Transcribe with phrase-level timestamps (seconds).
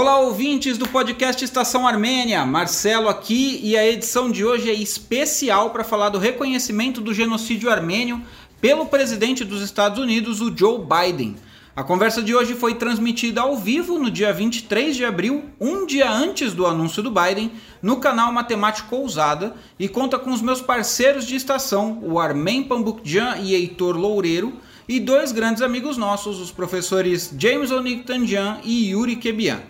[0.00, 2.46] Olá, ouvintes do podcast Estação Armênia.
[2.46, 7.68] Marcelo aqui e a edição de hoje é especial para falar do reconhecimento do genocídio
[7.68, 8.22] armênio
[8.60, 11.34] pelo presidente dos Estados Unidos, o Joe Biden.
[11.74, 16.08] A conversa de hoje foi transmitida ao vivo no dia 23 de abril, um dia
[16.08, 17.50] antes do anúncio do Biden,
[17.82, 23.38] no canal Matemático Ousada e conta com os meus parceiros de estação, o Armen Pambukjan
[23.38, 29.16] e Heitor Loureiro, e dois grandes amigos nossos, os professores James Onig Tanjan e Yuri
[29.16, 29.60] Kebian.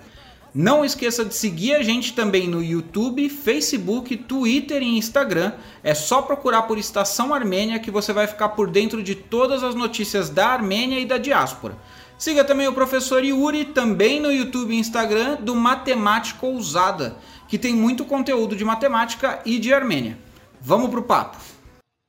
[0.54, 5.52] Não esqueça de seguir a gente também no YouTube, Facebook, Twitter e Instagram.
[5.82, 9.74] É só procurar por Estação Armênia que você vai ficar por dentro de todas as
[9.74, 11.76] notícias da Armênia e da diáspora.
[12.18, 17.74] Siga também o professor Yuri, também no YouTube e Instagram, do Matemática Ousada, que tem
[17.74, 20.18] muito conteúdo de matemática e de Armênia.
[20.60, 21.36] Vamos pro papo!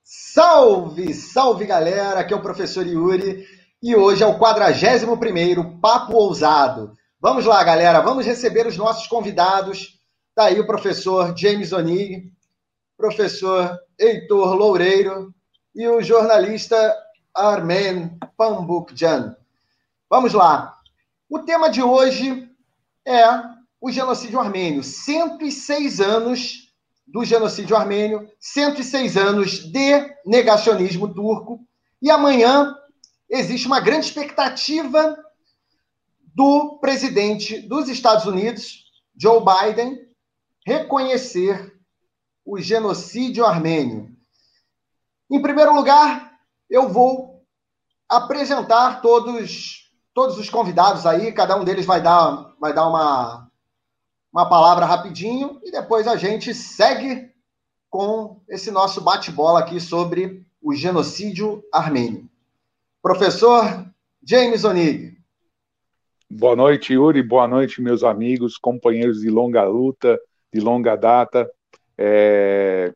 [0.03, 2.21] Salve, salve galera!
[2.21, 3.45] Aqui é o professor Yuri
[3.83, 9.99] e hoje é o 41º Papo Ousado Vamos lá, galera, vamos receber os nossos convidados.
[10.29, 12.31] Está aí o professor James Onig,
[12.95, 15.35] professor Heitor Loureiro
[15.75, 16.95] e o jornalista
[17.35, 19.35] Armen Pambukjan.
[20.09, 20.77] Vamos lá.
[21.29, 22.49] O tema de hoje
[23.05, 23.25] é
[23.81, 24.81] o genocídio armênio.
[24.81, 26.73] 106 anos
[27.05, 31.59] do genocídio armênio, 106 anos de negacionismo turco.
[32.01, 32.73] E amanhã
[33.29, 35.17] existe uma grande expectativa
[36.39, 40.07] do presidente dos Estados Unidos, Joe Biden,
[40.65, 41.77] reconhecer
[42.45, 44.15] o genocídio armênio.
[45.29, 47.43] Em primeiro lugar, eu vou
[48.07, 53.51] apresentar todos todos os convidados aí, cada um deles vai dar vai dar uma
[54.31, 57.29] uma palavra rapidinho e depois a gente segue
[57.89, 62.29] com esse nosso bate-bola aqui sobre o genocídio armênio.
[63.01, 63.85] Professor
[64.23, 65.18] James Onig.
[66.31, 67.23] Boa noite, Yuri.
[67.23, 70.15] Boa noite, meus amigos, companheiros de longa luta,
[70.53, 71.49] de longa data.
[71.97, 72.93] É...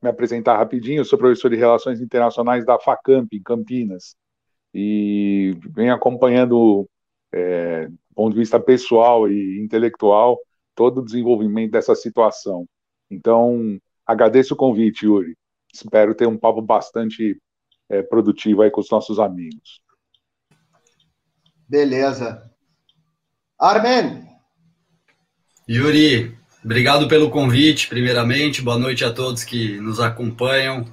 [0.00, 4.14] Me apresentar rapidinho, eu sou professor de Relações Internacionais da FACAMP, em Campinas,
[4.72, 6.88] e venho acompanhando,
[7.32, 10.38] é, do ponto de vista pessoal e intelectual,
[10.74, 12.64] todo o desenvolvimento dessa situação.
[13.10, 13.76] Então,
[14.06, 15.36] agradeço o convite, Yuri.
[15.72, 17.40] Espero ter um papo bastante
[17.88, 19.80] é, produtivo aí com os nossos amigos.
[21.68, 22.51] Beleza.
[23.62, 24.26] Armen.
[25.68, 28.60] Yuri, obrigado pelo convite, primeiramente.
[28.60, 30.84] Boa noite a todos que nos acompanham.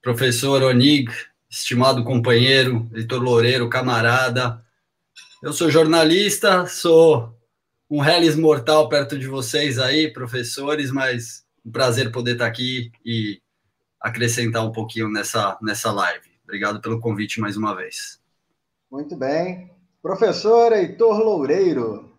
[0.00, 1.10] Professor Onig,
[1.50, 4.64] estimado companheiro, Heitor Loureiro, camarada.
[5.42, 7.36] Eu sou jornalista, sou
[7.90, 13.42] um reles mortal perto de vocês aí, professores, mas um prazer poder estar aqui e
[14.00, 16.30] acrescentar um pouquinho nessa, nessa live.
[16.44, 18.20] Obrigado pelo convite mais uma vez.
[18.88, 19.75] Muito bem.
[20.06, 22.12] Professor Heitor Loureiro.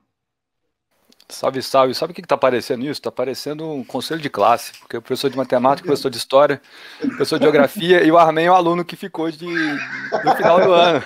[1.30, 1.94] Salve, salve.
[1.96, 3.00] Sabe o que está parecendo isso?
[3.00, 6.62] Está parecendo um conselho de classe, porque o professor de matemática, o professor de história,
[7.02, 10.60] o professor de geografia e o Armen é o aluno que ficou de, no final
[10.60, 11.02] do ano.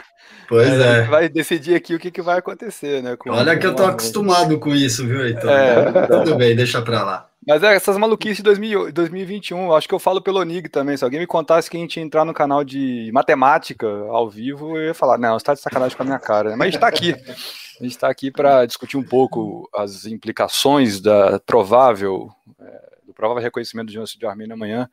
[0.52, 1.04] Pois é.
[1.04, 3.16] Vai decidir aqui o que, que vai acontecer, né?
[3.30, 5.50] Olha que eu tô acostumado com isso, viu, Heitor?
[5.50, 6.08] É.
[6.08, 7.30] Tudo bem, deixa para lá.
[7.48, 10.98] Mas é, essas maluquices de 2000, 2021, acho que eu falo pelo NIG também.
[10.98, 14.78] Se alguém me contasse que a gente ia entrar no canal de matemática ao vivo,
[14.78, 16.58] eu ia falar, não, você tá de sacanagem com a minha cara.
[16.58, 17.12] Mas a gente tá aqui.
[17.14, 22.30] A gente está aqui para discutir um pouco as implicações da provável,
[22.60, 24.90] é, do provável reconhecimento do genocídio armênio amanhã.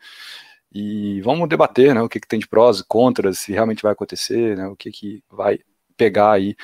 [0.73, 3.93] E vamos debater né, o que, que tem de prós e contras, se realmente vai
[3.93, 5.59] acontecer, né, o que, que vai
[5.97, 6.55] pegar aí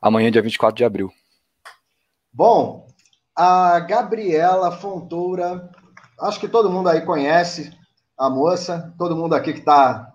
[0.00, 1.12] amanhã, dia 24 de abril.
[2.32, 2.88] Bom,
[3.36, 5.70] a Gabriela Fontoura,
[6.20, 7.72] acho que todo mundo aí conhece
[8.18, 10.12] a moça, todo mundo aqui que está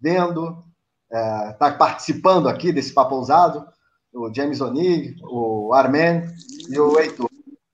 [0.00, 0.64] vendo,
[1.10, 3.66] está é, participando aqui desse papo ousado,
[4.12, 6.22] o James Onig, o Armen
[6.68, 7.28] e o Heitor.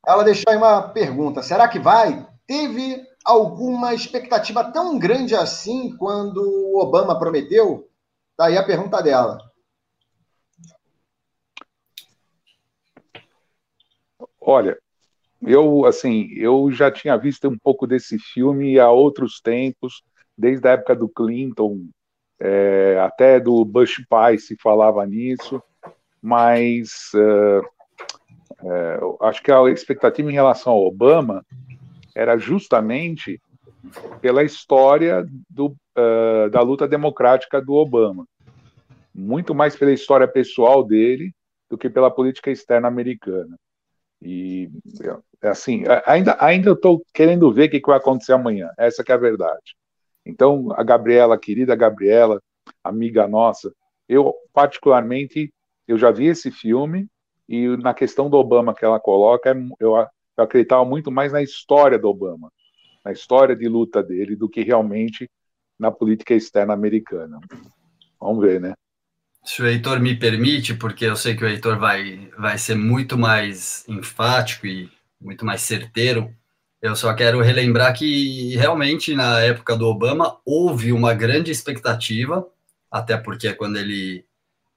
[0.07, 2.27] Ela deixou aí uma pergunta: será que vai?
[2.47, 7.91] Teve alguma expectativa tão grande assim quando o Obama prometeu?
[8.37, 9.39] Tá aí a pergunta dela.
[14.41, 14.79] Olha,
[15.43, 20.05] eu assim, eu já tinha visto um pouco desse filme há outros tempos,
[20.39, 21.89] desde a época do Clinton,
[22.39, 25.61] é, até do Bush pai se falava nisso,
[26.23, 27.61] mas uh,
[28.63, 31.45] uh, acho que a expectativa em relação ao Obama
[32.17, 33.39] era justamente
[34.23, 38.27] pela história do, uh, da luta democrática do Obama,
[39.15, 41.33] muito mais pela história pessoal dele
[41.69, 43.57] do que pela política externa americana.
[44.23, 44.71] E
[45.43, 48.71] é assim, ainda ainda estou querendo ver o que, que vai acontecer amanhã.
[48.79, 49.77] Essa é a verdade.
[50.25, 52.41] Então, a Gabriela, querida Gabriela,
[52.83, 53.71] amiga nossa,
[54.09, 55.53] eu particularmente
[55.87, 57.09] eu já vi esse filme
[57.49, 59.95] E na questão do Obama que ela coloca, eu,
[60.37, 62.53] eu acreditava muito mais na história do Obama,
[63.05, 65.31] na história de luta dele, do que realmente
[65.79, 67.39] na política externa americana.
[68.21, 68.75] Vamos ver, né?
[69.45, 73.17] Se o Heitor me permite, porque eu sei que o Heitor vai, vai ser muito
[73.17, 74.91] mais enfático e
[75.21, 76.35] muito mais certeiro,
[76.83, 82.47] eu só quero relembrar que realmente na época do Obama houve uma grande expectativa,
[82.91, 84.25] até porque quando ele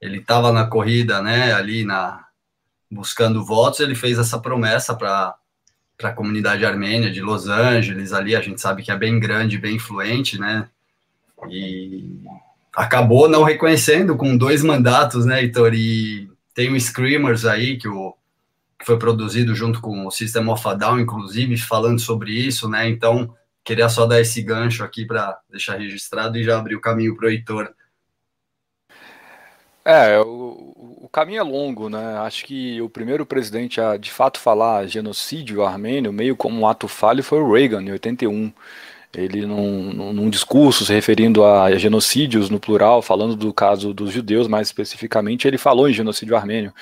[0.00, 2.26] ele estava na corrida, né, ali na
[2.90, 5.36] buscando votos, ele fez essa promessa para
[6.00, 9.58] para a comunidade armênia de Los Angeles, ali a gente sabe que é bem grande,
[9.58, 10.66] bem influente, né?
[11.50, 12.18] E
[12.74, 15.74] acabou não reconhecendo com dois mandatos, né, Heitor?
[15.74, 18.14] E tem o Screamers aí, que, o,
[18.78, 22.88] que foi produzido junto com o System of a Down, inclusive, falando sobre isso, né?
[22.88, 27.14] Então, queria só dar esse gancho aqui para deixar registrado e já abrir o caminho
[27.14, 27.74] para o Heitor.
[29.84, 32.18] É, o, caminho é longo, né?
[32.18, 36.88] Acho que o primeiro presidente a de fato falar genocídio armênio, meio como um ato
[36.88, 38.52] falho, foi o Reagan, em 81
[39.12, 44.46] ele num, num, discurso se referindo a genocídios no plural, falando do caso dos judeus
[44.46, 46.72] mais especificamente, ele falou em genocídio armênio,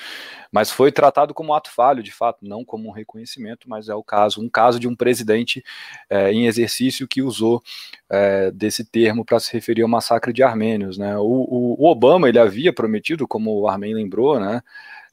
[0.51, 4.03] mas foi tratado como ato falho, de fato, não como um reconhecimento, mas é o
[4.03, 5.63] caso, um caso de um presidente
[6.09, 7.61] é, em exercício que usou
[8.09, 11.17] é, desse termo para se referir ao massacre de armênios, né?
[11.17, 14.61] O, o, o Obama ele havia prometido, como o Armin lembrou, né?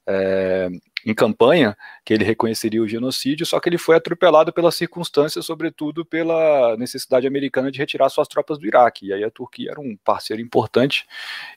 [0.06, 0.69] É,
[1.05, 6.05] em campanha que ele reconheceria o genocídio, só que ele foi atropelado pelas circunstâncias, sobretudo
[6.05, 9.07] pela necessidade americana de retirar suas tropas do Iraque.
[9.07, 11.07] E aí a Turquia era um parceiro importante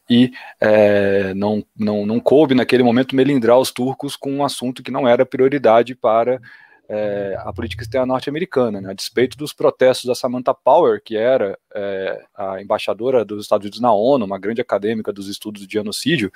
[0.10, 4.92] e é, não, não, não coube naquele momento melindrar os turcos com um assunto que
[4.92, 6.40] não era prioridade para
[6.92, 8.90] é, a política externa norte-americana, né?
[8.90, 13.80] a despeito dos protestos da Samantha Power, que era é, a embaixadora dos Estados Unidos
[13.80, 16.32] na ONU, uma grande acadêmica dos estudos de genocídio,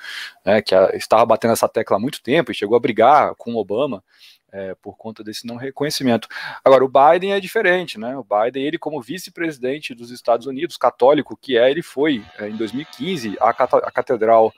[0.45, 3.55] né, que a, estava batendo essa tecla há muito tempo e chegou a brigar com
[3.55, 4.03] Obama
[4.51, 6.27] é, por conta desse não reconhecimento.
[6.63, 8.15] Agora, o Biden é diferente, né?
[8.15, 12.55] O Biden, ele como vice-presidente dos Estados Unidos, católico que é, ele foi é, em
[12.55, 13.51] 2015 à,
[13.91, 14.53] Catedral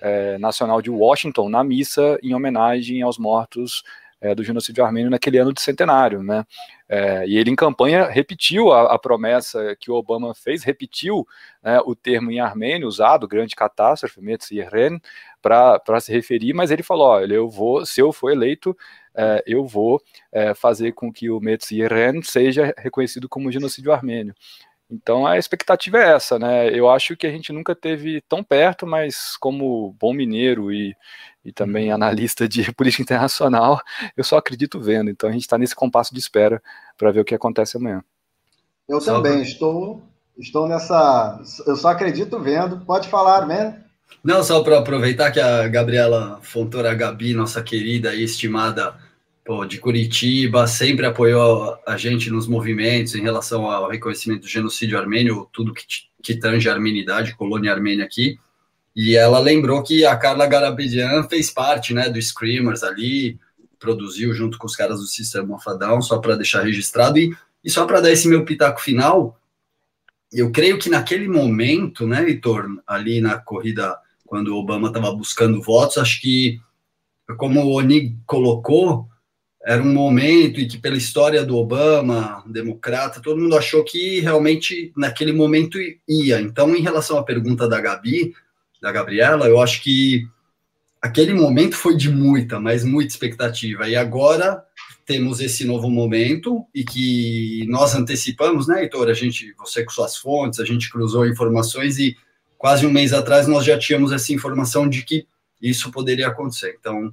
[0.00, 3.84] é, Nacional de Washington na missa em homenagem aos mortos
[4.26, 6.44] é, do genocídio armênio naquele ano de centenário, né?
[6.88, 11.26] É, e ele em campanha repetiu a, a, promessa que o Obama fez, repetiu
[11.62, 15.00] né, o termo em armênio usado, grande catástrofe, Metziren,
[15.42, 18.76] para se referir, mas ele falou, olha, eu vou, se eu for eleito,
[19.16, 20.00] é, eu vou
[20.30, 24.34] é, fazer com que o Metziren seja reconhecido como genocídio armênio.
[24.90, 26.68] Então a expectativa é essa, né?
[26.70, 30.94] Eu acho que a gente nunca teve tão perto, mas como bom mineiro e,
[31.44, 31.94] e também uhum.
[31.94, 33.80] analista de política internacional,
[34.16, 35.10] eu só acredito vendo.
[35.10, 36.62] Então a gente está nesse compasso de espera
[36.96, 38.02] para ver o que acontece amanhã.
[38.88, 40.02] Eu só também estou
[40.38, 41.40] estou nessa.
[41.66, 42.80] Eu só acredito vendo.
[42.80, 43.74] Pode falar, man.
[44.22, 48.94] Não, só para aproveitar que a Gabriela Fontoura Gabi, nossa querida e estimada
[49.46, 54.98] pô, de Curitiba, sempre apoiou a gente nos movimentos em relação ao reconhecimento do genocídio
[54.98, 55.84] armênio, tudo que,
[56.20, 58.38] que tange a armenidade, colônia armênia aqui.
[58.94, 63.38] E ela lembrou que a Carla Garabedian fez parte né, do Screamers ali,
[63.78, 67.18] produziu junto com os caras do Sistema Down, só para deixar registrado.
[67.18, 67.32] E,
[67.62, 69.38] e só para dar esse meu pitaco final,
[70.32, 75.62] eu creio que naquele momento, né, Heitor, ali na corrida, quando o Obama estava buscando
[75.62, 76.58] votos, acho que,
[77.36, 79.08] como o Onig colocou,
[79.66, 84.92] era um momento em que, pela história do Obama, democrata, todo mundo achou que realmente
[84.96, 85.76] naquele momento
[86.08, 86.40] ia.
[86.40, 88.32] Então, em relação à pergunta da Gabi,
[88.80, 90.24] da Gabriela, eu acho que
[91.02, 93.88] aquele momento foi de muita, mas muita expectativa.
[93.88, 94.62] E agora
[95.04, 99.08] temos esse novo momento e que nós antecipamos, né, Heitor?
[99.08, 102.16] A gente, você com suas fontes, a gente cruzou informações e
[102.56, 105.26] quase um mês atrás nós já tínhamos essa informação de que
[105.60, 106.76] isso poderia acontecer.
[106.78, 107.12] Então,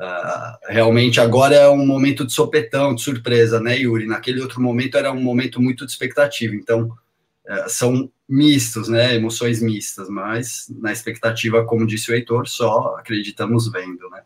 [0.00, 4.06] Uh, realmente agora é um momento de sopetão, de surpresa, né, Yuri?
[4.06, 6.54] Naquele outro momento era um momento muito de expectativa.
[6.54, 9.14] Então, uh, são mistos, né?
[9.14, 14.22] Emoções mistas, mas na expectativa, como disse o Heitor, só acreditamos vendo, né?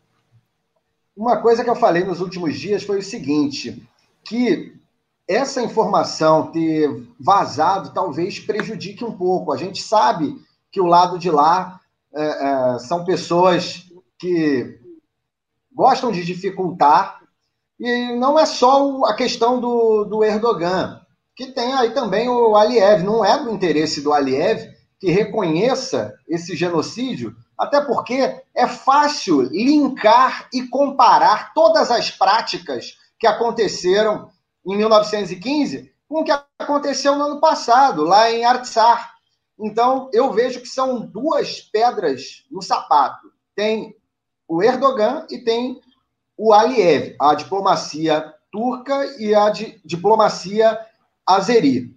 [1.17, 3.83] Uma coisa que eu falei nos últimos dias foi o seguinte:
[4.25, 4.73] que
[5.29, 6.89] essa informação ter
[7.21, 9.53] vazado talvez prejudique um pouco.
[9.53, 10.35] A gente sabe
[10.73, 11.81] que o lado de lá
[12.15, 13.85] é, é, são pessoas
[14.19, 14.78] que
[15.79, 17.21] gostam de dificultar.
[17.79, 21.01] E não é só a questão do, do Erdogan,
[21.37, 23.05] que tem aí também o Aliyev.
[23.05, 30.49] Não é do interesse do Aliyev que reconheça esse genocídio, até porque é fácil linkar
[30.53, 34.29] e comparar todas as práticas que aconteceram
[34.67, 39.13] em 1915 com o que aconteceu no ano passado, lá em Artsar.
[39.57, 43.31] Então, eu vejo que são duas pedras no sapato.
[43.55, 43.95] Tem
[44.49, 45.79] o Erdogan e tem
[46.37, 50.79] o Aliyev, a diplomacia turca e a di diplomacia
[51.27, 51.95] azeri.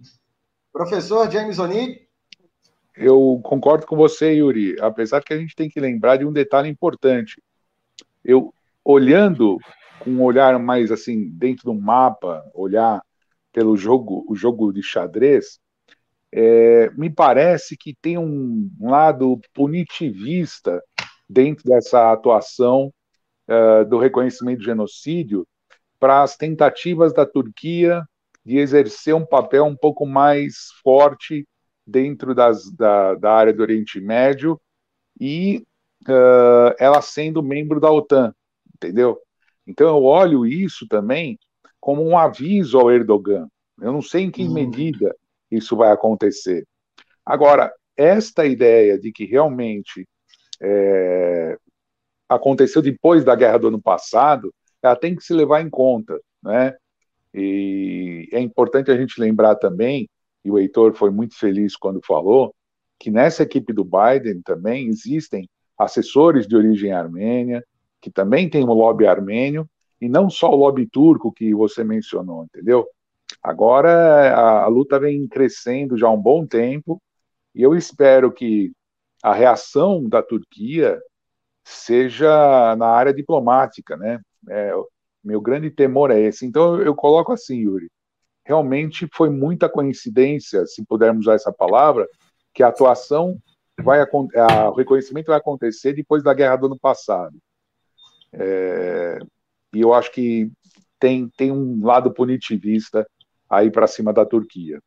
[0.72, 2.02] Professor James Onig?
[2.94, 6.68] Eu concordo com você, Yuri, apesar que a gente tem que lembrar de um detalhe
[6.68, 7.42] importante.
[8.22, 8.52] Eu,
[8.84, 9.56] olhando
[10.00, 13.02] com um olhar mais assim, dentro do mapa, olhar
[13.50, 15.58] pelo jogo, o jogo de xadrez,
[16.30, 20.82] é, me parece que tem um lado punitivista
[21.32, 22.92] dentro dessa atuação
[23.48, 25.46] uh, do reconhecimento de genocídio
[25.98, 28.02] para as tentativas da Turquia
[28.44, 31.46] de exercer um papel um pouco mais forte
[31.86, 34.60] dentro das, da, da área do Oriente Médio
[35.20, 35.64] e
[36.08, 38.34] uh, ela sendo membro da OTAN,
[38.74, 39.18] entendeu?
[39.66, 41.38] Então eu olho isso também
[41.80, 43.48] como um aviso ao Erdogan.
[43.80, 44.52] Eu não sei em que hum.
[44.52, 45.14] medida
[45.50, 46.66] isso vai acontecer.
[47.24, 50.06] Agora, esta ideia de que realmente
[50.62, 51.58] é,
[52.28, 56.74] aconteceu depois da guerra do ano passado, ela tem que se levar em conta, né?
[57.34, 60.08] E é importante a gente lembrar também,
[60.44, 62.54] e o Heitor foi muito feliz quando falou,
[62.98, 67.64] que nessa equipe do Biden também existem assessores de origem armênia,
[68.00, 69.68] que também tem o lobby armênio,
[70.00, 72.86] e não só o lobby turco que você mencionou, entendeu?
[73.42, 73.90] Agora
[74.34, 77.00] a, a luta vem crescendo já há um bom tempo,
[77.54, 78.72] e eu espero que
[79.22, 81.00] a reação da Turquia
[81.64, 84.20] seja na área diplomática, né?
[84.48, 84.72] É,
[85.22, 86.44] meu grande temor é esse.
[86.44, 87.88] Então eu, coloco assim, Yuri,
[88.44, 92.08] realmente foi muita coincidência, se pudermos usar essa palavra,
[92.52, 93.38] que a atuação
[93.82, 97.38] vai a, o reconhecimento vai acontecer depois da guerra do ano passado.
[98.32, 99.18] É,
[99.74, 100.50] e eu acho que
[100.98, 103.06] tem, tem um lado punitivista
[103.48, 104.80] aí para cima da Turquia.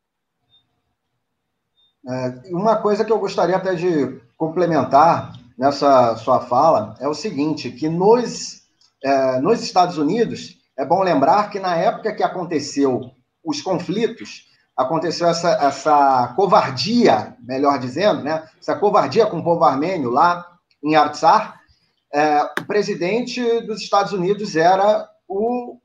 [2.08, 7.72] É, uma coisa que eu gostaria até de complementar nessa sua fala é o seguinte,
[7.72, 8.62] que nos,
[9.04, 13.12] é, nos Estados Unidos, é bom lembrar que na época que aconteceu
[13.44, 14.46] os conflitos,
[14.76, 18.48] aconteceu essa, essa covardia, melhor dizendo, né?
[18.60, 20.46] essa covardia com o povo armênio lá
[20.84, 21.60] em Artsar,
[22.14, 25.78] é, o presidente dos Estados Unidos era o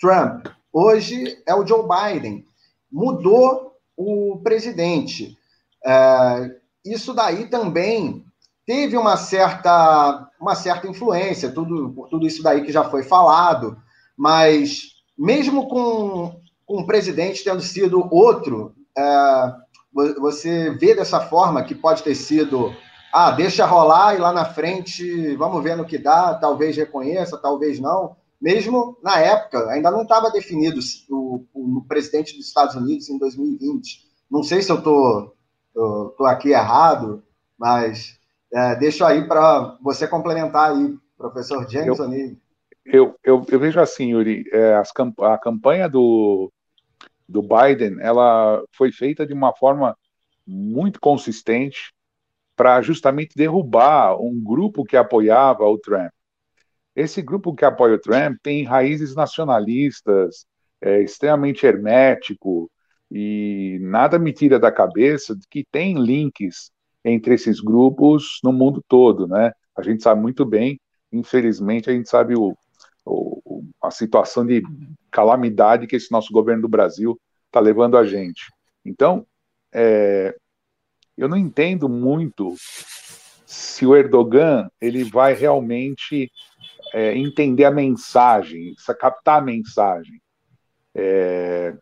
[0.00, 0.46] Trump.
[0.72, 2.44] Hoje é o Joe Biden.
[2.90, 5.36] Mudou o presidente.
[5.84, 6.50] É,
[6.84, 8.24] isso daí também
[8.66, 13.76] teve uma certa, uma certa influência, tudo, por tudo isso daí que já foi falado,
[14.16, 19.54] mas mesmo com, com o presidente tendo sido outro, é,
[20.20, 22.74] você vê dessa forma que pode ter sido,
[23.12, 27.80] ah, deixa rolar e lá na frente vamos ver no que dá, talvez reconheça, talvez
[27.80, 28.16] não.
[28.40, 30.78] Mesmo na época, ainda não estava definido
[31.10, 34.06] o, o, o, presidente dos Estados Unidos em 2020.
[34.30, 35.34] Não sei se eu estou
[36.16, 37.22] tô aqui errado,
[37.56, 38.18] mas
[38.52, 42.36] é, deixo aí para você complementar aí, professor James O'Neill.
[42.84, 46.50] Eu, eu, eu, vejo assim, Yuri, é, as, a campanha do,
[47.28, 49.96] do Biden, ela foi feita de uma forma
[50.46, 51.92] muito consistente
[52.56, 56.10] para justamente derrubar um grupo que apoiava o Trump.
[56.96, 60.46] Esse grupo que apoia o Trump tem raízes nacionalistas,
[60.80, 62.70] é extremamente hermético,
[63.10, 66.70] e nada me tira da cabeça de que tem links
[67.04, 69.52] entre esses grupos no mundo todo, né?
[69.76, 70.80] A gente sabe muito bem,
[71.12, 72.56] infelizmente, a gente sabe o,
[73.04, 74.62] o a situação de
[75.10, 78.42] calamidade que esse nosso governo do Brasil está levando a gente.
[78.84, 79.26] Então,
[79.72, 80.34] é,
[81.16, 82.54] eu não entendo muito
[83.46, 86.30] se o Erdogan ele vai realmente
[86.92, 90.20] é, entender a mensagem, captar a mensagem.
[90.94, 91.76] É,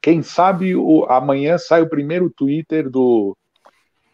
[0.00, 3.36] quem sabe o, amanhã sai o primeiro Twitter do,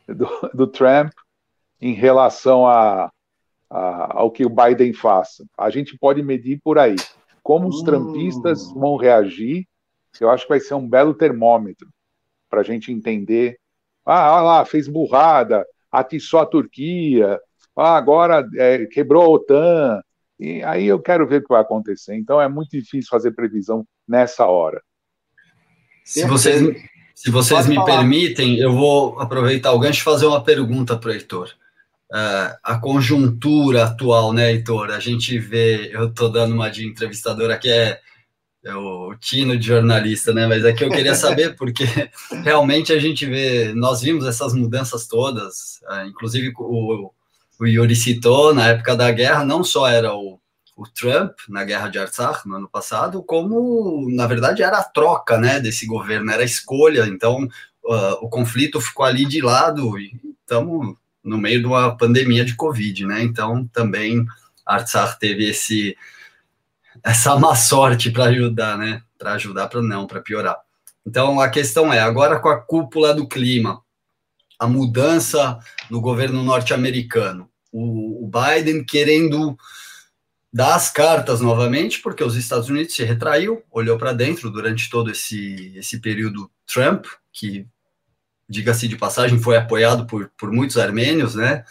[0.08, 1.12] do, do Trump
[1.80, 3.10] em relação a,
[3.68, 5.44] a, ao que o Biden faça.
[5.58, 6.96] A gente pode medir por aí.
[7.42, 8.80] Como os trumpistas hum.
[8.80, 9.66] vão reagir,
[10.20, 11.88] eu acho que vai ser um belo termômetro
[12.48, 13.58] para a gente entender.
[14.04, 17.40] Ah, lá, fez burrada, atiçou a Turquia,
[17.76, 20.00] ah, agora é, quebrou a OTAN.
[20.38, 22.14] E aí eu quero ver o que vai acontecer.
[22.14, 24.82] Então é muito difícil fazer previsão nessa hora.
[26.04, 26.60] Se vocês,
[27.14, 27.98] se vocês me falar.
[27.98, 31.48] permitem, eu vou aproveitar o gancho e fazer uma pergunta para o Heitor.
[32.12, 34.90] Uh, a conjuntura atual, né, Heitor?
[34.90, 37.98] A gente vê, eu estou dando uma de entrevistadora que é,
[38.62, 40.46] é, o tino de jornalista, né?
[40.46, 41.84] Mas aqui eu queria saber, porque
[42.44, 47.10] realmente a gente vê, nós vimos essas mudanças todas, uh, inclusive o,
[47.58, 50.38] o Yuri citou, na época da guerra, não só era o
[50.76, 55.38] o Trump na guerra de Artsakh no ano passado, como na verdade era a troca,
[55.38, 57.06] né, desse governo, era a escolha.
[57.06, 57.44] Então
[57.84, 62.54] uh, o conflito ficou ali de lado e estamos no meio de uma pandemia de
[62.54, 63.22] Covid, né?
[63.22, 64.26] Então também
[64.66, 65.96] Artsakh teve esse
[67.02, 69.02] essa má sorte para ajudar, né?
[69.18, 70.56] Para ajudar para não, para piorar.
[71.06, 73.80] Então a questão é agora com a cúpula do clima,
[74.58, 75.58] a mudança
[75.90, 79.56] no governo norte-americano, o, o Biden querendo
[80.54, 85.10] dar as cartas novamente, porque os Estados Unidos se retraiu, olhou para dentro durante todo
[85.10, 87.66] esse, esse período Trump, que,
[88.48, 91.64] diga-se de passagem, foi apoiado por, por muitos armênios, né?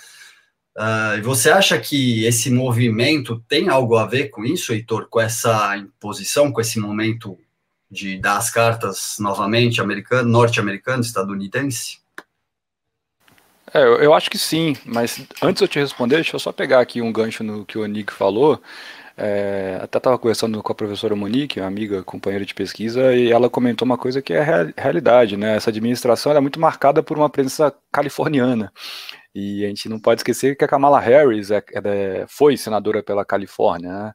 [0.77, 5.21] Uh, e você acha que esse movimento tem algo a ver com isso, Heitor, com
[5.21, 7.37] essa imposição, com esse momento
[7.89, 12.02] de dar as cartas novamente americano, norte-americano, estadunidense?
[13.73, 16.79] É, eu, acho que sim, mas antes de eu te responder, deixa eu só pegar
[16.79, 18.61] aqui um gancho no que o Nick falou.
[19.15, 23.49] É, até estava conversando com a professora Monique, uma amiga, companheira de pesquisa, e ela
[23.49, 25.55] comentou uma coisa que é real, realidade, né?
[25.55, 28.71] Essa administração é muito marcada por uma presença californiana.
[29.35, 33.25] E a gente não pode esquecer que a Kamala Harris é, é, foi senadora pela
[33.25, 33.91] Califórnia.
[33.91, 34.13] Né?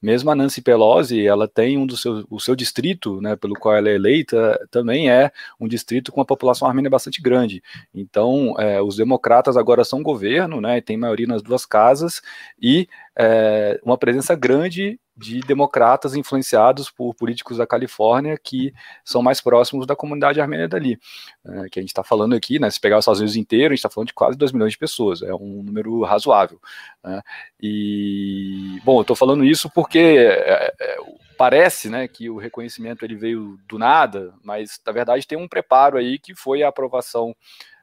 [0.00, 3.74] Mesmo a Nancy Pelosi, ela tem um do seu, o seu distrito, né, pelo qual
[3.74, 7.62] ela é eleita, também é um distrito com uma população armênia bastante grande.
[7.92, 12.22] Então, é, os democratas agora são governo, né, tem maioria nas duas casas
[12.60, 18.72] e é, uma presença grande de democratas influenciados por políticos da Califórnia que
[19.04, 20.98] são mais próximos da comunidade armênia dali.
[21.44, 23.76] É, que a gente está falando aqui, né, se pegar os Estados Unidos inteiro, a
[23.76, 26.58] gente está falando de quase 2 milhões de pessoas, é um número razoável.
[27.04, 27.20] Né,
[27.60, 30.96] e, bom, eu estou falando isso porque é, é,
[31.36, 35.98] parece né, que o reconhecimento ele veio do nada, mas na verdade tem um preparo
[35.98, 37.36] aí que foi a aprovação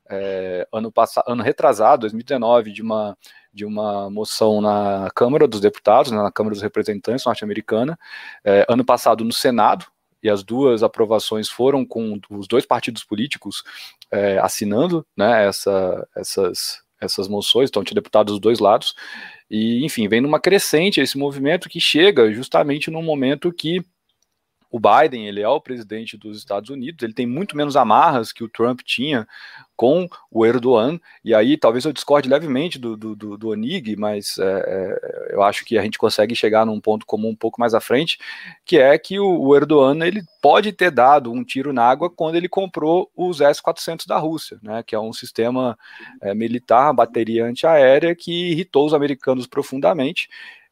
[0.09, 3.17] é, ano passado, ano retrasado, 2019, de uma
[3.53, 7.97] de uma moção na Câmara dos Deputados, né, na Câmara dos Representantes norte-americana,
[8.45, 9.87] é, ano passado no Senado,
[10.21, 13.63] e as duas aprovações foram com os dois partidos políticos
[14.11, 18.93] é, assinando né, essa, essas, essas moções, então tinha deputados dos dois lados,
[19.49, 23.83] e enfim, vem numa crescente esse movimento que chega justamente num momento que
[24.69, 28.43] o Biden, ele é o presidente dos Estados Unidos, ele tem muito menos amarras que
[28.43, 29.27] o Trump tinha
[29.77, 34.37] com o Erdogan, e aí talvez eu discorde levemente do, do, do, do Onig, mas
[34.39, 37.75] é, é, eu acho que a gente consegue chegar num ponto comum um pouco mais
[37.75, 38.17] à frente,
[38.65, 42.35] que é que o, o Erdogan ele pode ter dado um tiro na água quando
[42.35, 45.77] ele comprou os S-400 da Rússia, né, que é um sistema
[46.23, 50.27] é, militar, bateria antiaérea, que irritou os americanos profundamente,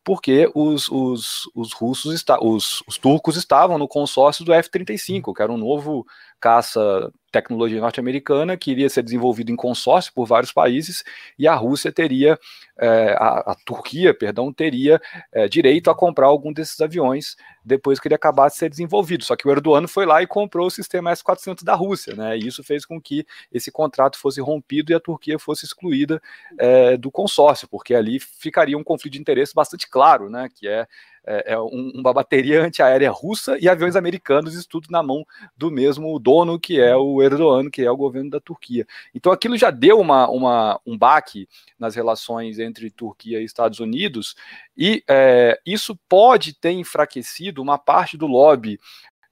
[0.05, 5.41] porque os, os, os russos, está, os, os turcos estavam no consórcio do F-35, que
[5.41, 6.05] era um novo
[6.39, 11.04] caça tecnologia norte-americana que iria ser desenvolvido em consórcio por vários países
[11.38, 12.39] e a Rússia teria,
[12.80, 15.02] é, a, a, Turquia, perdão, teria
[15.34, 19.26] é, direito a comprar algum desses aviões depois que ele acabasse de ser desenvolvido.
[19.26, 22.38] Só que o Erdogan foi lá e comprou o sistema S-400 da Rússia, né?
[22.38, 26.21] E isso fez com que esse contrato fosse rompido e a Turquia fosse excluída
[26.58, 30.48] é, do consórcio, porque ali ficaria um conflito de interesse bastante claro, né?
[30.54, 30.88] Que é
[31.25, 35.25] é, é um, uma bateria antiaérea russa e aviões americanos, isso tudo na mão
[35.57, 38.85] do mesmo dono, que é o Erdogan, que é o governo da Turquia.
[39.13, 41.47] Então aquilo já deu uma, uma um baque
[41.79, 44.35] nas relações entre Turquia e Estados Unidos,
[44.77, 48.79] e é, isso pode ter enfraquecido uma parte do lobby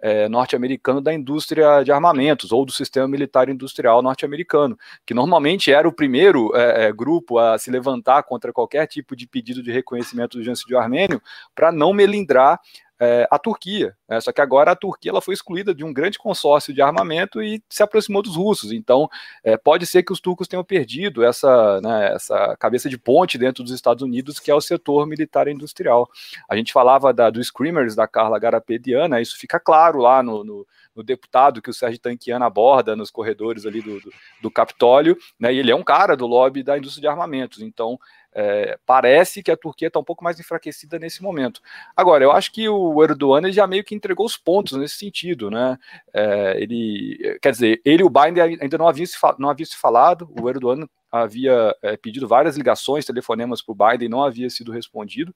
[0.03, 5.87] é, norte-americano da indústria de armamentos ou do sistema militar industrial norte-americano, que normalmente era
[5.87, 10.37] o primeiro é, é, grupo a se levantar contra qualquer tipo de pedido de reconhecimento
[10.37, 11.21] do genocídio armênio
[11.55, 12.59] para não melindrar
[12.99, 13.95] é, a Turquia.
[14.07, 14.19] Né?
[14.21, 17.61] Só que agora a Turquia ela foi excluída de um grande consórcio de armamento e
[17.69, 18.71] se aproximou dos russos.
[18.71, 19.09] Então,
[19.43, 23.63] é, pode ser que os turcos tenham perdido essa, né, essa cabeça de ponte dentro
[23.63, 26.09] dos Estados Unidos, que é o setor militar industrial.
[26.49, 30.65] A gente falava da, do Screamers, da Carla Garapediana, isso fica claro lá no, no
[30.95, 35.53] no deputado que o Sérgio Tanquiano aborda nos corredores ali do, do, do Capitólio, né,
[35.53, 37.99] e ele é um cara do lobby da indústria de armamentos, então
[38.35, 41.61] é, parece que a Turquia está um pouco mais enfraquecida nesse momento.
[41.95, 45.77] Agora, eu acho que o Erdogan já meio que entregou os pontos nesse sentido, né?
[46.13, 49.77] É, ele, quer dizer, ele e o Biden ainda não haviam se, não havia se
[49.77, 54.71] falado, o Erdogan havia é, pedido várias ligações, telefonemas para o Biden, não havia sido
[54.71, 55.31] respondido,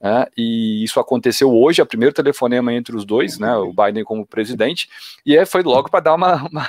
[0.00, 4.26] né, e isso aconteceu hoje, a primeiro telefonema entre os dois, né, o Biden como
[4.26, 4.88] presidente,
[5.24, 6.68] e é, foi logo para dar uma, uma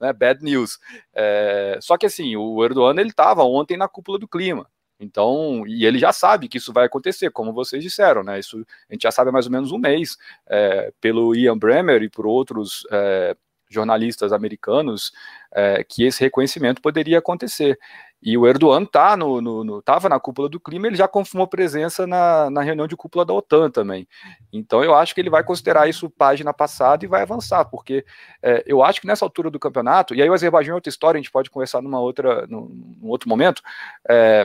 [0.00, 0.78] né, bad news.
[1.14, 4.66] É, só que assim, o Erdogan ele estava ontem na cúpula do clima,
[5.00, 8.38] então, e ele já sabe que isso vai acontecer, como vocês disseram, né?
[8.38, 12.02] Isso a gente já sabe há mais ou menos um mês, é, pelo Ian Bremer
[12.02, 13.36] e por outros é,
[13.70, 15.12] jornalistas americanos
[15.52, 17.78] é, que esse reconhecimento poderia acontecer.
[18.20, 21.46] E o Erdogan tá no, no, no, tava na cúpula do clima, ele já confirmou
[21.46, 24.08] presença na, na reunião de cúpula da OTAN também.
[24.52, 28.04] Então eu acho que ele vai considerar isso página passada e vai avançar, porque
[28.42, 31.16] é, eu acho que nessa altura do campeonato, e aí o Azerbaijão é outra história,
[31.16, 33.62] a gente pode conversar numa outra, num, num outro momento,
[34.08, 34.44] é,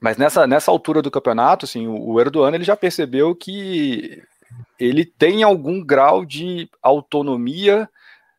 [0.00, 4.22] mas nessa, nessa altura do campeonato, assim, o, Erdogan ele já percebeu que
[4.78, 7.88] ele tem algum grau de autonomia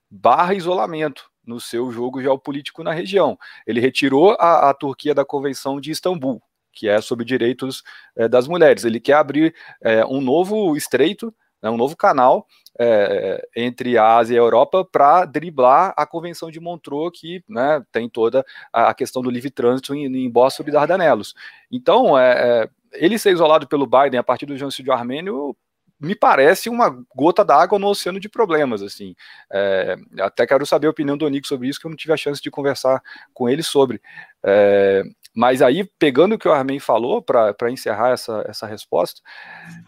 [0.10, 3.38] barra isolamento no seu jogo geopolítico na região.
[3.66, 6.42] Ele retirou a, a Turquia da Convenção de Istambul,
[6.72, 7.84] que é sobre direitos
[8.16, 8.86] é, das mulheres.
[8.86, 12.48] Ele quer abrir é, um novo estreito, né, um novo canal
[12.80, 17.84] é, entre a Ásia e a Europa para driblar a Convenção de Montreux, que né,
[17.92, 21.34] tem toda a questão do livre trânsito em, em Bósforo e Dardanelos.
[21.72, 25.56] Então, é, ele ser isolado pelo Biden a partir do genocídio armênio
[26.00, 29.14] me parece uma gota d'água no oceano de problemas, assim.
[29.52, 32.18] É, até quero saber a opinião do Nico sobre isso, que eu não tive a
[32.18, 33.02] chance de conversar
[33.34, 34.02] com ele sobre.
[34.42, 35.04] É,
[35.36, 39.22] mas aí, pegando o que o Armin falou, para encerrar essa, essa resposta,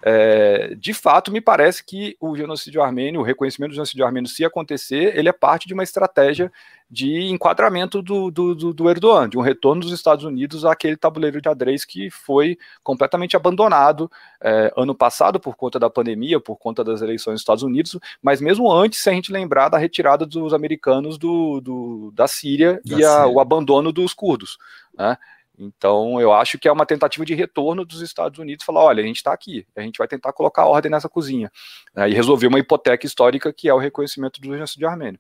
[0.04, 4.46] é, de fato, me parece que o genocídio armênio, o reconhecimento do genocídio armênio, se
[4.46, 6.52] acontecer, ele é parte de uma estratégia
[6.92, 11.42] de enquadramento do, do, do, do Erdogan, de um retorno dos Estados Unidos àquele tabuleiro
[11.42, 14.12] de adrez que foi completamente abandonado
[14.44, 18.42] é, ano passado por conta da pandemia, por conta das eleições dos Estados Unidos, mas
[18.42, 23.00] mesmo antes, se a gente lembrar da retirada dos americanos do, do da Síria da
[23.00, 24.58] e a, o abandono dos curdos.
[24.98, 25.18] Né?
[25.58, 29.06] Então, eu acho que é uma tentativa de retorno dos Estados Unidos, falar, olha, a
[29.06, 31.50] gente está aqui, a gente vai tentar colocar ordem nessa cozinha
[31.96, 35.20] né, e resolver uma hipoteca histórica que é o reconhecimento do genocídio armênio.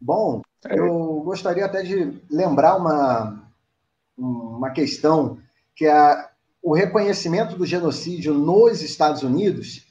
[0.00, 0.78] Bom, é.
[0.78, 3.42] eu gostaria até de lembrar uma,
[4.16, 5.38] uma questão
[5.76, 6.28] que é
[6.62, 9.86] o reconhecimento do genocídio nos Estados Unidos.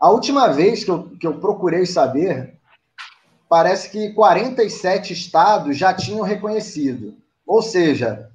[0.00, 2.58] A última vez que eu, que eu procurei saber,
[3.48, 7.14] parece que 47 estados já tinham reconhecido.
[7.46, 8.30] Ou seja,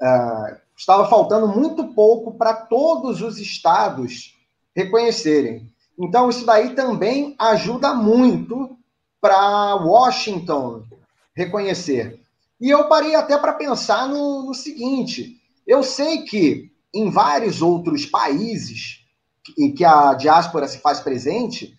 [0.00, 4.34] uh, estava faltando muito pouco para todos os estados
[4.74, 5.66] reconhecerem.
[5.98, 8.75] Então, isso daí também ajuda muito
[9.26, 10.84] para Washington
[11.34, 12.20] reconhecer.
[12.60, 18.06] E eu parei até para pensar no, no, seguinte: eu sei que em vários outros
[18.06, 19.04] países
[19.58, 21.76] em que a diáspora se faz presente,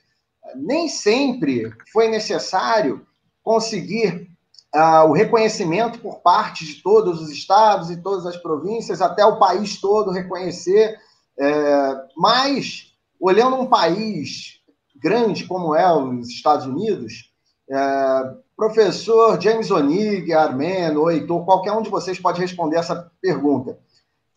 [0.55, 3.07] nem sempre foi necessário
[3.41, 4.29] conseguir
[4.75, 9.39] uh, o reconhecimento por parte de todos os estados e todas as províncias, até o
[9.39, 10.97] país todo reconhecer.
[11.39, 14.60] É, mas, olhando um país
[14.95, 17.31] grande como é os Estados Unidos,
[17.69, 23.77] é, professor James Onig, Armeno, Heitor, qualquer um de vocês pode responder essa pergunta.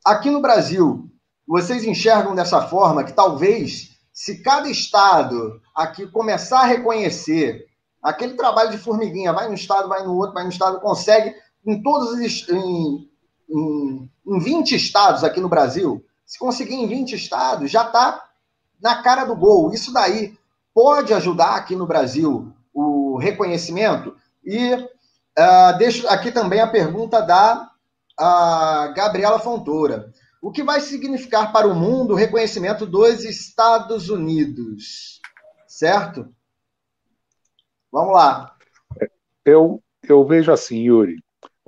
[0.04, 1.08] Aqui no Brasil,
[1.46, 7.66] vocês enxergam dessa forma que talvez, se cada estado aqui começar a reconhecer
[8.02, 11.34] aquele trabalho de formiguinha, vai no estado, vai no outro, vai no estado, consegue
[11.66, 13.08] em todos os em,
[13.48, 18.24] em, em 20 estados aqui no Brasil, se conseguir em 20 estados, já está
[18.80, 19.72] na cara do gol.
[19.72, 20.38] Isso daí
[20.72, 22.52] pode ajudar aqui no Brasil
[23.20, 24.16] reconhecimento.
[24.44, 27.70] E uh, deixo aqui também a pergunta da
[28.18, 30.12] uh, Gabriela Fontoura.
[30.42, 35.20] O que vai significar para o mundo o reconhecimento dos Estados Unidos?
[35.68, 36.28] Certo?
[37.92, 38.56] Vamos lá.
[39.44, 41.16] Eu, eu vejo assim, Yuri.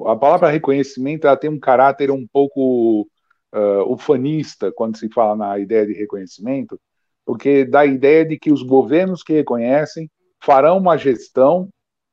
[0.07, 3.07] A palavra reconhecimento ela tem um caráter um pouco
[3.55, 6.81] uh, ufanista quando se fala na ideia de reconhecimento,
[7.25, 10.11] porque dá a ideia de que os governos que reconhecem
[10.43, 11.69] farão uma gestão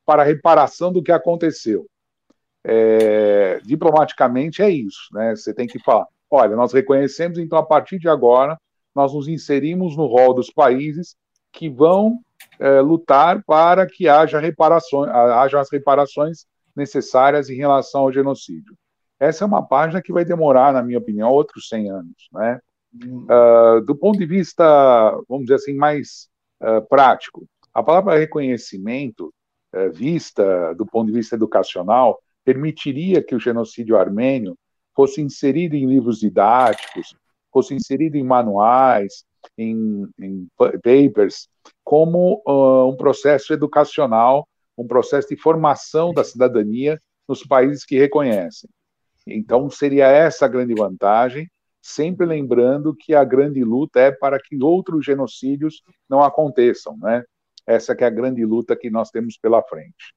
[0.06, 1.86] para reparação do que aconteceu.
[2.64, 5.34] É, diplomaticamente é isso, né?
[5.34, 8.58] Você tem que falar, olha, nós reconhecemos, então a partir de agora
[8.94, 11.16] nós nos inserimos no rol dos países
[11.52, 12.20] que vão
[12.58, 16.44] é, lutar para que haja reparações, haja as reparações
[16.76, 18.76] necessárias em relação ao genocídio.
[19.18, 22.60] Essa é uma página que vai demorar, na minha opinião, outros 100 anos, né?
[22.94, 24.64] Uh, do ponto de vista,
[25.28, 26.28] vamos dizer assim, mais
[26.60, 29.32] uh, prático, a palavra reconhecimento,
[29.72, 34.56] é, vista do ponto de vista educacional, permitiria que o genocídio armênio
[34.94, 37.14] fosse inserido em livros didáticos,
[37.52, 39.24] fosse inserido em manuais,
[39.56, 41.48] em, em papers,
[41.84, 48.68] como uh, um processo educacional, um processo de formação da cidadania nos países que reconhecem.
[49.26, 51.48] Então, seria essa a grande vantagem,
[51.80, 57.24] sempre lembrando que a grande luta é para que outros genocídios não aconteçam, né?
[57.70, 60.14] Essa que é a grande luta que nós temos pela frente.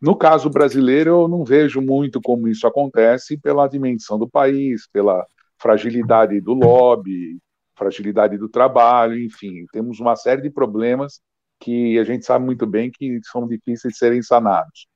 [0.00, 5.24] No caso brasileiro, eu não vejo muito como isso acontece pela dimensão do país, pela
[5.60, 7.38] fragilidade do lobby,
[7.76, 11.20] fragilidade do trabalho, enfim, temos uma série de problemas
[11.60, 14.88] que a gente sabe muito bem que são difíceis de serem sanados.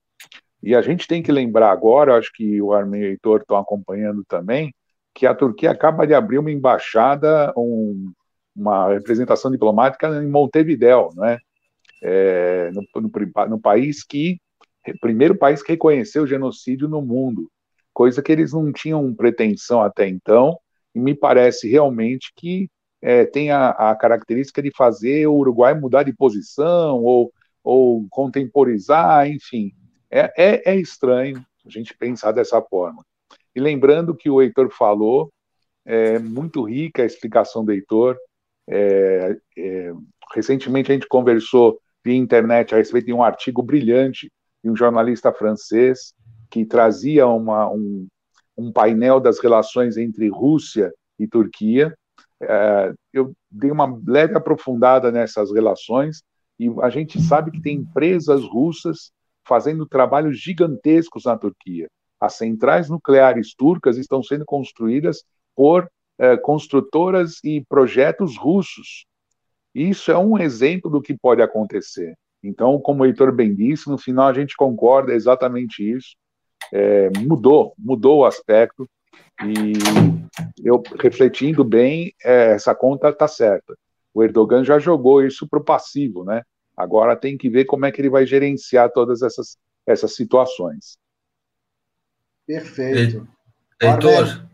[0.61, 3.57] E a gente tem que lembrar agora, acho que o Armin e o Heitor estão
[3.57, 4.75] acompanhando também,
[5.15, 8.13] que a Turquia acaba de abrir uma embaixada, um,
[8.57, 11.39] uma representação diplomática em Montevideo, não é?
[12.03, 13.11] é no, no,
[13.49, 14.39] no, país que
[15.01, 17.51] primeiro país que reconheceu o genocídio no mundo,
[17.93, 20.57] coisa que eles não tinham pretensão até então,
[20.95, 22.69] e me parece realmente que
[23.03, 29.29] é, tem a, a, característica de fazer o Uruguai mudar de posição ou, ou contemporizar,
[29.29, 29.73] enfim.
[30.11, 33.05] É, é, é estranho a gente pensar dessa forma.
[33.55, 35.31] E lembrando que o Heitor falou,
[35.85, 38.17] é muito rica a explicação do Heitor.
[38.69, 39.93] É, é,
[40.35, 44.31] recentemente a gente conversou via internet a respeito de um artigo brilhante
[44.63, 46.13] de um jornalista francês
[46.51, 48.07] que trazia uma, um,
[48.57, 51.95] um painel das relações entre Rússia e Turquia.
[52.41, 56.23] É, eu dei uma leve aprofundada nessas relações
[56.59, 59.11] e a gente sabe que tem empresas russas
[59.47, 61.89] fazendo trabalhos gigantescos na Turquia.
[62.21, 65.23] As centrais nucleares turcas estão sendo construídas
[65.55, 69.07] por é, construtoras e projetos russos.
[69.75, 72.17] Isso é um exemplo do que pode acontecer.
[72.43, 76.17] Então, como o Heitor bem disse, no final a gente concorda exatamente isso.
[76.73, 78.89] É, mudou, mudou o aspecto.
[79.45, 79.73] E
[80.65, 83.77] eu, refletindo bem, é, essa conta está certa.
[84.15, 86.43] O Erdogan já jogou isso para o passivo, né?
[86.77, 90.97] Agora tem que ver como é que ele vai gerenciar todas essas, essas situações.
[92.47, 93.27] Perfeito.
[93.83, 94.47] Heitor,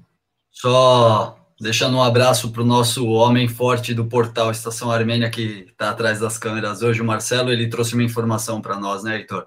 [0.50, 5.90] só deixando um abraço para o nosso homem forte do portal Estação Armênia, que está
[5.90, 9.46] atrás das câmeras hoje, o Marcelo, ele trouxe uma informação para nós, né, Heitor?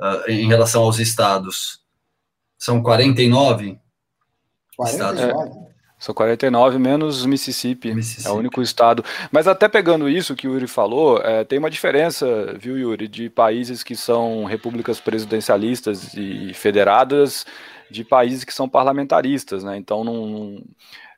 [0.00, 1.80] Uh, em relação aos estados.
[2.58, 3.78] São 49?
[4.76, 5.22] 49?
[5.22, 5.60] Estados.
[5.60, 5.64] É.
[5.96, 9.04] São 49 menos Mississippi, Mississippi, é o único estado.
[9.30, 12.26] Mas até pegando isso que o Yuri falou, é, tem uma diferença,
[12.58, 17.46] viu, Yuri, de países que são repúblicas presidencialistas e federadas
[17.90, 19.76] de países que são parlamentaristas, né?
[19.76, 20.62] Então, não,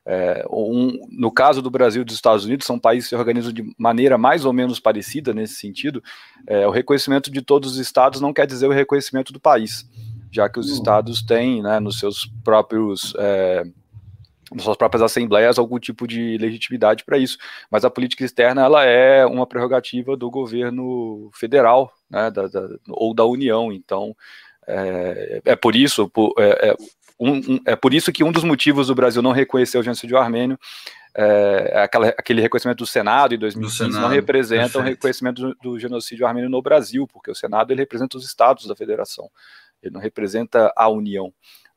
[0.07, 3.53] é, um, no caso do Brasil e dos Estados Unidos, são países que se organizam
[3.53, 6.03] de maneira mais ou menos parecida nesse sentido.
[6.47, 9.85] É, o reconhecimento de todos os estados não quer dizer o reconhecimento do país,
[10.31, 10.75] já que os hum.
[10.75, 13.65] estados têm, né, nos seus próprios é,
[14.55, 17.37] nas suas próprias assembleias algum tipo de legitimidade para isso.
[17.69, 23.13] Mas a política externa ela é uma prerrogativa do governo federal, né, da, da, ou
[23.13, 23.73] da União.
[23.73, 24.15] Então
[24.69, 26.77] é, é por isso, por, é, é,
[27.19, 30.19] um, um, é por isso que um dos motivos do Brasil não reconhecer o genocídio
[30.19, 30.59] armênio
[31.19, 35.55] é, aquela, aquele reconhecimento do Senado em 2015 Senado, não representa o um reconhecimento do,
[35.55, 39.31] do, genocídio armênio no Brasil, porque o Senado ele representa os estados da federação,
[39.83, 41.33] ele não representa a União.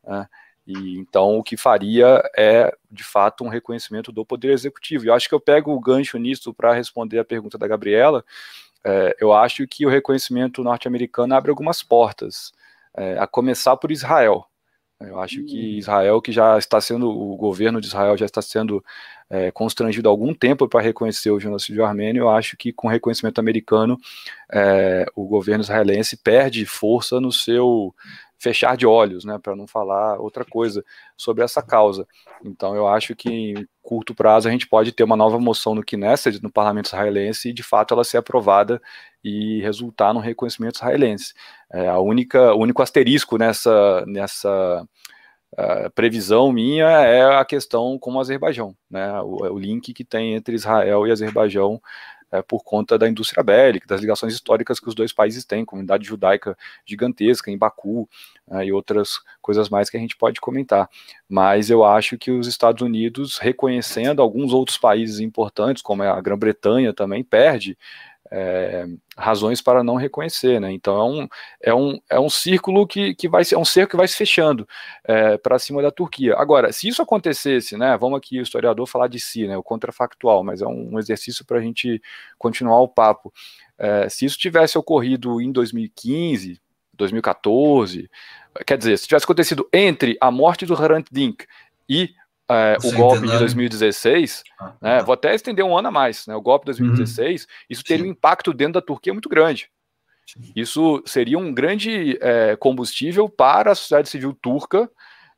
[0.05, 0.27] Né?
[0.67, 5.05] E então o que faria é, de fato, um reconhecimento do poder executivo.
[5.05, 8.25] E eu acho que eu pego o gancho nisso para responder a pergunta da Gabriela.
[8.83, 12.51] É, eu acho que o reconhecimento norte-americano abre algumas portas,
[12.93, 14.45] é, a começar por Israel.
[15.01, 15.77] Eu acho que hum.
[15.77, 18.83] Israel, que já está sendo, o governo de Israel já está sendo
[19.29, 23.39] é, constrangido há algum tempo para reconhecer o genocídio armênio, eu acho que com reconhecimento
[23.39, 23.97] americano,
[24.51, 27.93] é, o governo israelense perde força no seu
[28.39, 30.83] fechar de olhos, né, para não falar outra coisa
[31.17, 32.07] sobre essa causa.
[32.43, 35.83] Então, eu acho que em curto prazo a gente pode ter uma nova moção no
[35.83, 38.81] Knesset, no parlamento israelense, e de fato ela ser aprovada
[39.23, 41.33] e resultar no reconhecimento israelense.
[41.71, 44.87] É, a única, o único asterisco nessa, nessa
[45.53, 50.33] uh, previsão minha é a questão com o Azerbaijão, né, o, o link que tem
[50.33, 51.81] entre Israel e Azerbaijão
[52.31, 56.05] é, por conta da indústria bélica, das ligações históricas que os dois países têm, comunidade
[56.05, 58.07] judaica gigantesca em Baku
[58.51, 60.89] é, e outras coisas mais que a gente pode comentar.
[61.27, 66.93] Mas eu acho que os Estados Unidos, reconhecendo alguns outros países importantes, como a Grã-Bretanha
[66.93, 67.77] também, perde
[68.31, 68.85] é,
[69.17, 70.71] razões para não reconhecer, né?
[70.71, 71.27] Então é um,
[71.61, 74.15] é um, é um círculo que, que vai ser é um cerco que vai se
[74.15, 74.67] fechando
[75.03, 76.35] é, para cima da Turquia.
[76.37, 77.97] Agora, se isso acontecesse, né?
[77.97, 79.57] Vamos aqui o historiador falar de si, né?
[79.57, 82.01] O contrafactual, mas é um, um exercício para a gente
[82.37, 83.33] continuar o papo.
[83.77, 86.59] É, se isso tivesse ocorrido em 2015,
[86.93, 88.09] 2014,
[88.65, 91.45] quer dizer, se tivesse acontecido entre a morte do Hrant Dink
[91.87, 92.13] e
[92.49, 95.03] é, o golpe de 2016, ah, né, tá.
[95.03, 97.47] vou até estender um ano a mais, né, o golpe de 2016, uhum.
[97.69, 98.09] isso teria Sim.
[98.09, 99.69] um impacto dentro da Turquia muito grande.
[100.55, 104.87] Isso seria um grande é, combustível para a sociedade civil turca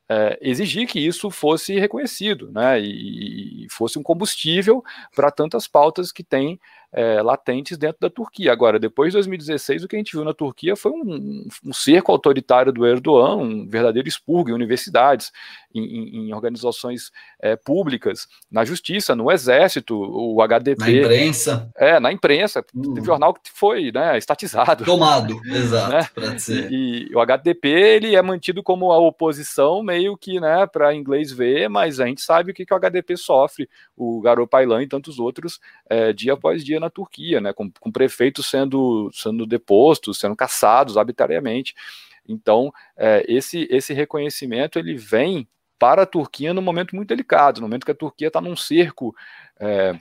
[0.06, 4.82] é, exigir que isso fosse reconhecido, né, e, e fosse um combustível
[5.14, 6.58] para tantas pautas que tem
[6.92, 8.52] é, latentes dentro da Turquia.
[8.52, 12.12] Agora, depois de 2016, o que a gente viu na Turquia foi um, um cerco
[12.12, 15.32] autoritário do Erdogan, um verdadeiro expurgo em universidades,
[15.74, 20.78] em, em organizações é, públicas, na justiça, no exército, o HDP.
[20.78, 21.70] Na imprensa.
[21.76, 22.64] É, na imprensa.
[22.74, 22.94] Hum.
[22.94, 24.84] Teve jornal que foi né, estatizado.
[24.84, 26.36] Tomado, exato, né?
[26.70, 31.32] E, e, o HDP ele é mantido como a oposição, meio que né, para inglês
[31.32, 34.88] ver, mas a gente sabe o que, que o HDP sofre, o Garo Pailan e
[34.88, 40.18] tantos outros, é, dia após dia na Turquia, né, com, com prefeitos sendo, sendo depostos,
[40.18, 41.74] sendo caçados arbitrariamente.
[42.28, 47.66] Então, é, esse, esse reconhecimento ele vem para a Turquia num momento muito delicado, no
[47.66, 49.14] momento que a Turquia está num cerco
[49.58, 49.98] é,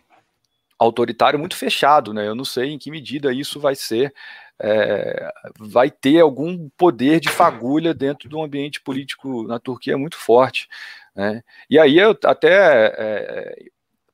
[0.77, 2.27] autoritário muito fechado, né?
[2.27, 4.13] Eu não sei em que medida isso vai ser,
[4.59, 10.67] é, vai ter algum poder de fagulha dentro do ambiente político na Turquia muito forte,
[11.15, 11.43] né?
[11.69, 13.71] E aí eu até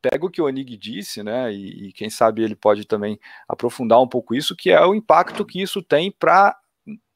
[0.10, 1.52] pego o que o Onig disse, né?
[1.54, 5.46] E, e quem sabe ele pode também aprofundar um pouco isso, que é o impacto
[5.46, 6.58] que isso tem para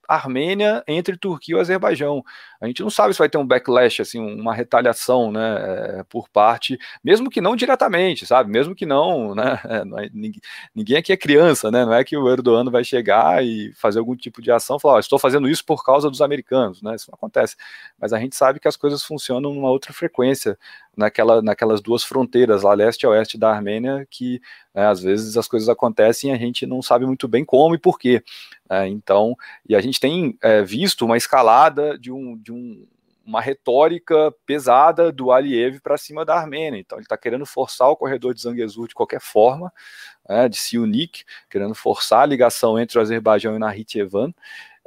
[0.07, 2.23] Armênia entre Turquia e Azerbaijão.
[2.61, 6.29] A gente não sabe se vai ter um backlash, assim, uma retaliação, né, eh, por
[6.29, 9.83] parte, mesmo que não diretamente, sabe, mesmo que não, né, é,
[10.75, 14.15] ninguém aqui é criança, né, não é que o Erdogan vai chegar e fazer algum
[14.15, 17.15] tipo de ação, falar, oh, estou fazendo isso por causa dos americanos, né, isso não
[17.15, 17.55] acontece,
[17.99, 20.55] mas a gente sabe que as coisas funcionam numa outra frequência,
[20.95, 24.41] naquela, naquelas duas fronteiras, lá leste e oeste da Armênia, que
[24.73, 27.77] né, às vezes as coisas acontecem e a gente não sabe muito bem como e
[27.77, 28.23] por quê.
[28.69, 29.35] É, então,
[29.67, 32.87] e a gente tem é, visto uma escalada de, um, de um,
[33.25, 36.79] uma retórica pesada do Aliyev para cima da Armênia.
[36.79, 39.71] Então, ele está querendo forçar o corredor de Zangezur de qualquer forma,
[40.27, 44.33] é, de Siunik, querendo forçar a ligação entre o Azerbaijão e Nahityevan.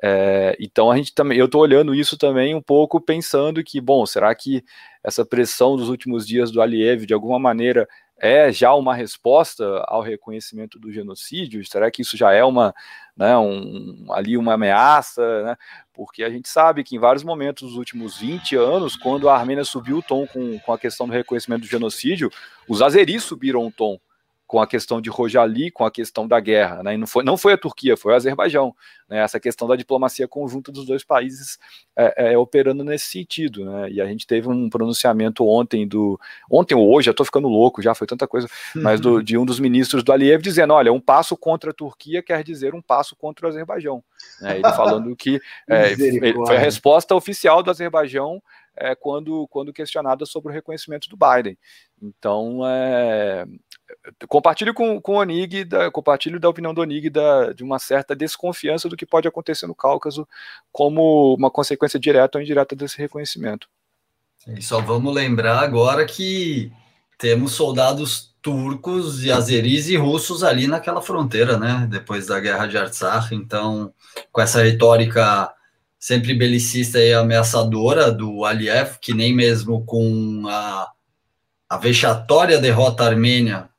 [0.06, 4.04] É, então a gente também, eu estou olhando isso também um pouco pensando que, bom,
[4.04, 4.62] será que
[5.02, 7.88] essa pressão dos últimos dias do Aliyev de alguma maneira
[8.18, 11.64] é já uma resposta ao reconhecimento do genocídio?
[11.64, 12.74] Será que isso já é uma,
[13.16, 15.42] né, um, ali uma ameaça?
[15.42, 15.56] Né?
[15.94, 19.64] Porque a gente sabe que em vários momentos dos últimos 20 anos, quando a Armênia
[19.64, 22.30] subiu o tom com, com a questão do reconhecimento do genocídio,
[22.68, 23.98] os azeris subiram o tom
[24.46, 26.94] com a questão de Rojali, com a questão da guerra, né?
[26.94, 28.74] E não foi, não foi a Turquia, foi o Azerbaijão,
[29.08, 29.18] né?
[29.18, 31.58] Essa questão da diplomacia conjunta dos dois países
[31.96, 33.90] é, é, operando nesse sentido, né?
[33.90, 37.80] E a gente teve um pronunciamento ontem do, ontem ou hoje, já estou ficando louco,
[37.80, 41.00] já foi tanta coisa, mas do, de um dos ministros do Aliyev dizendo, olha, um
[41.00, 44.04] passo contra a Turquia quer dizer um passo contra o Azerbaijão,
[44.40, 44.58] né?
[44.58, 45.96] Ele falando que é,
[46.46, 48.42] foi a resposta oficial do Azerbaijão
[48.76, 51.56] é, quando, quando questionada sobre o reconhecimento do Biden.
[52.02, 53.46] Então, é,
[54.28, 58.14] compartilho com, com o Onig, da, compartilho da opinião do Onig da, de uma certa
[58.14, 60.26] desconfiança do que pode acontecer no Cáucaso
[60.72, 63.68] como uma consequência direta ou indireta desse reconhecimento.
[64.46, 66.72] E só vamos lembrar agora que
[67.18, 71.86] temos soldados turcos e azeris e russos ali naquela fronteira, né?
[71.90, 73.92] Depois da guerra de Artsakh, então
[74.30, 75.50] com essa retórica
[75.98, 80.90] sempre belicista e ameaçadora do Aliyev, que nem mesmo com a,
[81.70, 83.70] a vexatória derrota armênia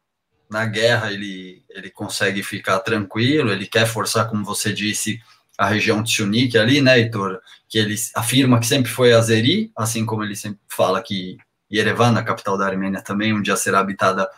[0.56, 5.20] na guerra ele, ele consegue ficar tranquilo, ele quer forçar, como você disse,
[5.58, 7.42] a região de Sunik ali, né, Heitor?
[7.68, 11.36] Que ele afirma que sempre foi Azeri, assim como ele sempre fala que
[11.70, 14.30] Yerevan, a capital da Armênia, também um dia será habitada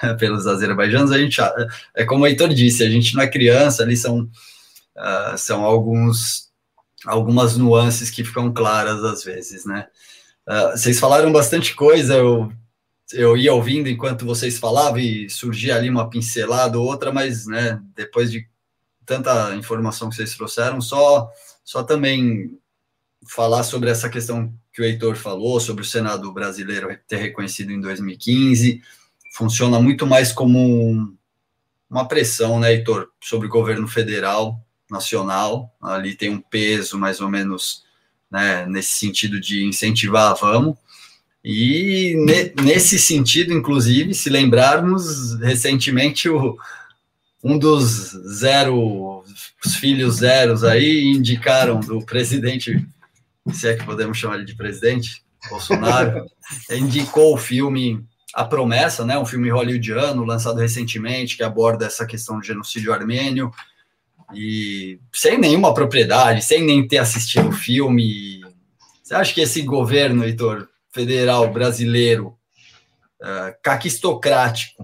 [0.18, 1.12] pelos azerbaijanos.
[1.12, 1.38] A gente,
[1.94, 6.48] é como o Heitor disse, a gente não é criança, ali são, uh, são alguns
[7.04, 9.86] algumas nuances que ficam claras às vezes, né?
[10.48, 12.50] Uh, vocês falaram bastante coisa, eu,
[13.12, 17.80] eu ia ouvindo enquanto vocês falavam e surgia ali uma pincelada ou outra, mas, né,
[17.94, 18.46] depois de
[19.06, 21.30] tanta informação que vocês trouxeram, só,
[21.64, 22.58] só também
[23.26, 27.80] falar sobre essa questão que o Heitor falou, sobre o Senado brasileiro ter reconhecido em
[27.80, 28.82] 2015,
[29.32, 31.16] funciona muito mais como um,
[31.88, 37.28] uma pressão, né, Heitor, sobre o governo federal, nacional, ali tem um peso mais ou
[37.28, 37.84] menos
[38.30, 40.76] né, nesse sentido de incentivar, vamos.
[41.50, 46.58] E ne, nesse sentido, inclusive, se lembrarmos, recentemente o,
[47.42, 49.24] um dos zero,
[49.64, 52.86] os filhos zeros aí indicaram do presidente,
[53.50, 56.26] se é que podemos chamar ele de presidente, Bolsonaro,
[56.70, 62.38] indicou o filme A Promessa, né, um filme hollywoodiano lançado recentemente que aborda essa questão
[62.38, 63.50] do genocídio armênio,
[64.34, 68.42] e sem nenhuma propriedade, sem nem ter assistido o filme.
[69.02, 72.36] Você acha que esse governo, Heitor, federal brasileiro,
[73.22, 74.82] uh, caquistocrático,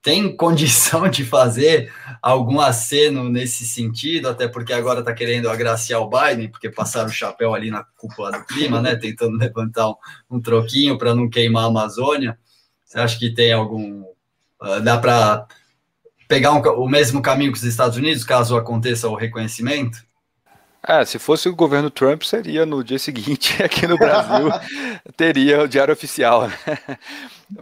[0.00, 6.08] tem condição de fazer algum aceno nesse sentido, até porque agora está querendo agraciar o
[6.08, 8.94] Biden, porque passaram o chapéu ali na cúpula do clima, né?
[8.94, 9.94] Tentando levantar um,
[10.30, 12.38] um troquinho para não queimar a Amazônia.
[12.86, 14.02] Você acha que tem algum.
[14.62, 15.48] Uh, dá para
[16.28, 19.98] pegar um, o mesmo caminho que os Estados Unidos, caso aconteça o reconhecimento?
[20.86, 24.48] É, se fosse o governo Trump, seria no dia seguinte aqui no Brasil,
[25.14, 26.48] teria o diário oficial.
[26.48, 26.56] Né?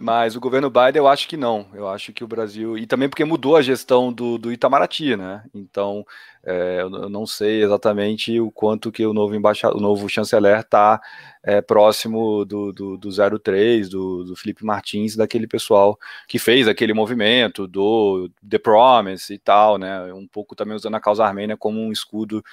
[0.00, 1.66] Mas o governo Biden, eu acho que não.
[1.74, 2.78] Eu acho que o Brasil.
[2.78, 5.42] E também porque mudou a gestão do, do Itamaraty, né?
[5.52, 6.06] Então,
[6.44, 11.00] é, eu não sei exatamente o quanto que o novo, embaixador, o novo chanceler está
[11.42, 15.98] é, próximo do, do, do 03, do, do Felipe Martins, daquele pessoal
[16.28, 20.12] que fez aquele movimento do The Promise e tal, né?
[20.12, 22.44] Um pouco também usando a causa armênia como um escudo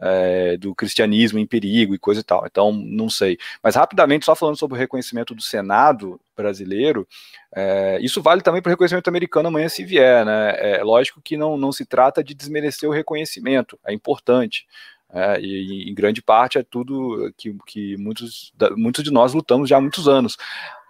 [0.00, 2.44] é, do cristianismo em perigo e coisa e tal.
[2.46, 3.38] Então, não sei.
[3.62, 7.06] Mas rapidamente, só falando sobre o reconhecimento do Senado brasileiro,
[7.54, 10.78] é, isso vale também para o reconhecimento americano amanhã se vier, né?
[10.78, 14.66] É lógico que não, não se trata de desmerecer o reconhecimento, é importante.
[15.12, 19.76] É, e, em grande parte é tudo que, que muitos, muitos de nós lutamos já
[19.76, 20.36] há muitos anos.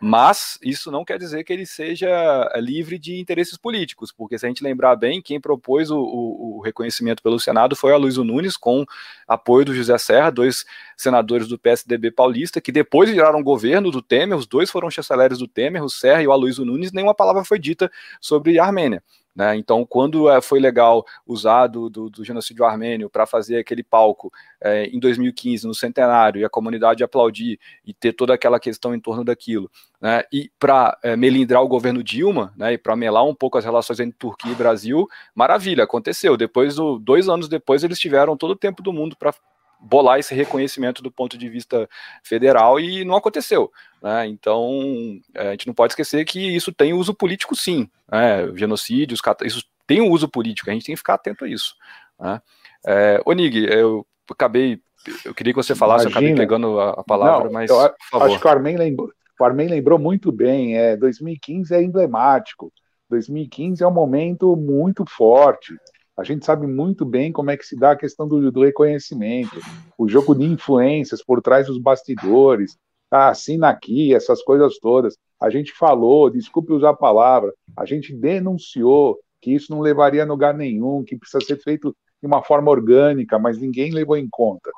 [0.01, 2.09] Mas isso não quer dizer que ele seja
[2.57, 6.61] livre de interesses políticos, porque se a gente lembrar bem, quem propôs o, o, o
[6.63, 8.87] reconhecimento pelo Senado foi a Luiz Nunes, com
[9.29, 10.65] apoio do José Serra, dois
[10.97, 15.47] senadores do PSDB paulista, que depois viraram governo do Temer, os dois foram chanceleres do
[15.47, 17.91] Temer, o Serra e o Aloysio Nunes, nenhuma palavra foi dita
[18.23, 19.03] sobre a Armênia.
[19.41, 19.57] Né?
[19.57, 24.31] Então, quando é, foi legal usar do, do, do genocídio armênio para fazer aquele palco
[24.61, 29.01] é, em 2015, no centenário, e a comunidade aplaudir e ter toda aquela questão em
[29.01, 30.25] torno daquilo, né?
[30.31, 32.75] e para é, melindrar o governo Dilma, né?
[32.75, 36.37] e para melar um pouco as relações entre Turquia e Brasil, maravilha, aconteceu.
[36.37, 39.33] Depois, dois anos depois, eles tiveram todo o tempo do mundo para
[39.81, 41.89] bolar esse reconhecimento do ponto de vista
[42.23, 43.71] federal e não aconteceu.
[44.03, 44.27] Né?
[44.27, 47.89] Então, é, a gente não pode esquecer que isso tem uso político, sim.
[48.11, 48.51] Né?
[48.55, 51.75] Genocídios, isso tem um uso político, a gente tem que ficar atento a isso.
[52.19, 52.41] Né?
[52.87, 54.81] É, Onig, eu acabei.
[55.25, 56.21] Eu queria que você falasse, Imagina.
[56.21, 57.71] eu acabei pegando a, a palavra, não, mas.
[57.71, 60.77] acho que o Armin lembrou, o Armin lembrou muito bem.
[60.77, 62.73] É, 2015 é emblemático.
[63.09, 65.75] 2015 é um momento muito forte.
[66.21, 69.59] A gente sabe muito bem como é que se dá a questão do, do reconhecimento,
[69.97, 72.77] o jogo de influências por trás dos bastidores,
[73.11, 75.17] ah, assina aqui, essas coisas todas.
[75.41, 80.27] A gente falou, desculpe usar a palavra, a gente denunciou que isso não levaria a
[80.27, 84.71] lugar nenhum, que precisa ser feito de uma forma orgânica, mas ninguém levou em conta.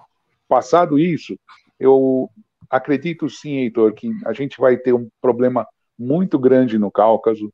[0.47, 1.36] Passado isso,
[1.76, 2.30] eu
[2.70, 5.66] acredito sim, Heitor, que a gente vai ter um problema
[5.99, 7.53] muito grande no Cáucaso,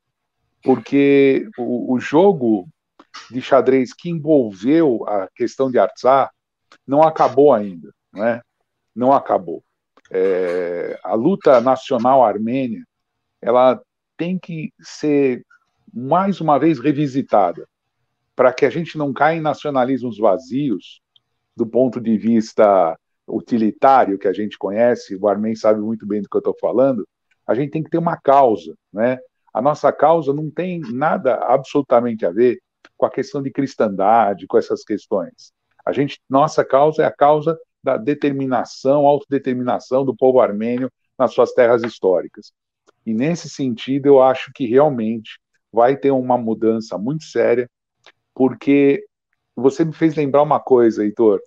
[0.63, 2.69] porque o, o jogo
[3.31, 6.31] de xadrez que envolveu a questão de Artsá
[6.87, 8.41] não acabou ainda, né?
[8.95, 9.63] não acabou.
[10.11, 12.85] É, a luta nacional armênia
[13.41, 13.81] ela
[14.17, 15.45] tem que ser
[15.93, 17.67] mais uma vez revisitada
[18.35, 21.01] para que a gente não caia em nacionalismos vazios
[21.57, 22.97] do ponto de vista
[23.27, 27.07] utilitário que a gente conhece, o Armen sabe muito bem do que eu estou falando,
[27.47, 29.19] a gente tem que ter uma causa, né?
[29.53, 32.59] A nossa causa não tem nada absolutamente a ver
[32.99, 35.53] com a questão de cristandade, com essas questões.
[35.87, 41.53] A gente, nossa causa é a causa da determinação, autodeterminação do povo armênio nas suas
[41.53, 42.53] terras históricas.
[43.07, 45.39] E nesse sentido, eu acho que realmente
[45.73, 47.71] vai ter uma mudança muito séria,
[48.35, 49.05] porque
[49.57, 51.41] você me fez lembrar uma coisa, Heitor.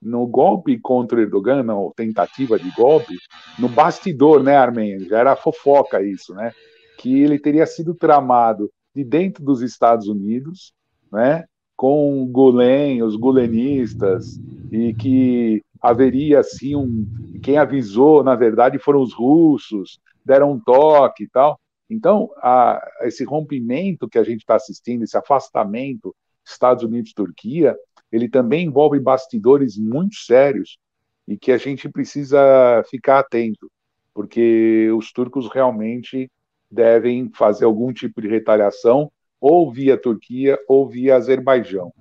[0.00, 3.16] No golpe contra Erdogan, na tentativa de golpe,
[3.58, 5.00] no bastidor, né, Armênia?
[5.08, 6.52] Já era fofoca isso, né?
[6.98, 10.72] Que ele teria sido tramado de dentro dos Estados Unidos,
[11.10, 11.44] né,
[11.76, 14.40] com Gulen, os gulenistas,
[14.70, 17.06] e que haveria assim um.
[17.42, 21.58] Quem avisou, na verdade, foram os russos, deram um toque e tal.
[21.90, 26.14] Então, a, esse rompimento que a gente está assistindo, esse afastamento
[26.44, 27.76] Estados Unidos-Turquia,
[28.10, 30.78] ele também envolve bastidores muito sérios
[31.26, 33.70] e que a gente precisa ficar atento,
[34.12, 36.30] porque os turcos realmente
[36.70, 39.10] devem fazer algum tipo de retaliação,
[39.40, 41.92] ou via Turquia ou via Azerbaijão.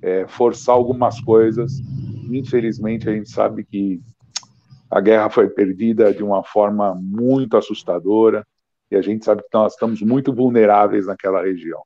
[0.00, 1.78] É, forçar algumas coisas.
[2.30, 4.00] Infelizmente, a gente sabe que
[4.90, 8.46] a guerra foi perdida de uma forma muito assustadora
[8.90, 11.82] e a gente sabe que nós estamos muito vulneráveis naquela região.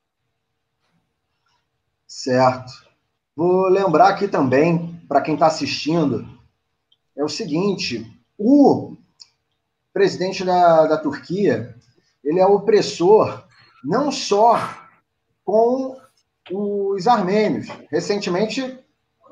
[2.04, 2.72] Certo.
[3.36, 6.26] Vou lembrar aqui também, para quem está assistindo,
[7.16, 8.04] é o seguinte:
[8.36, 8.96] o
[9.92, 11.75] presidente da, da Turquia
[12.26, 13.44] ele é opressor
[13.84, 14.58] não só
[15.44, 15.96] com
[16.50, 17.68] os armênios.
[17.90, 18.78] Recentemente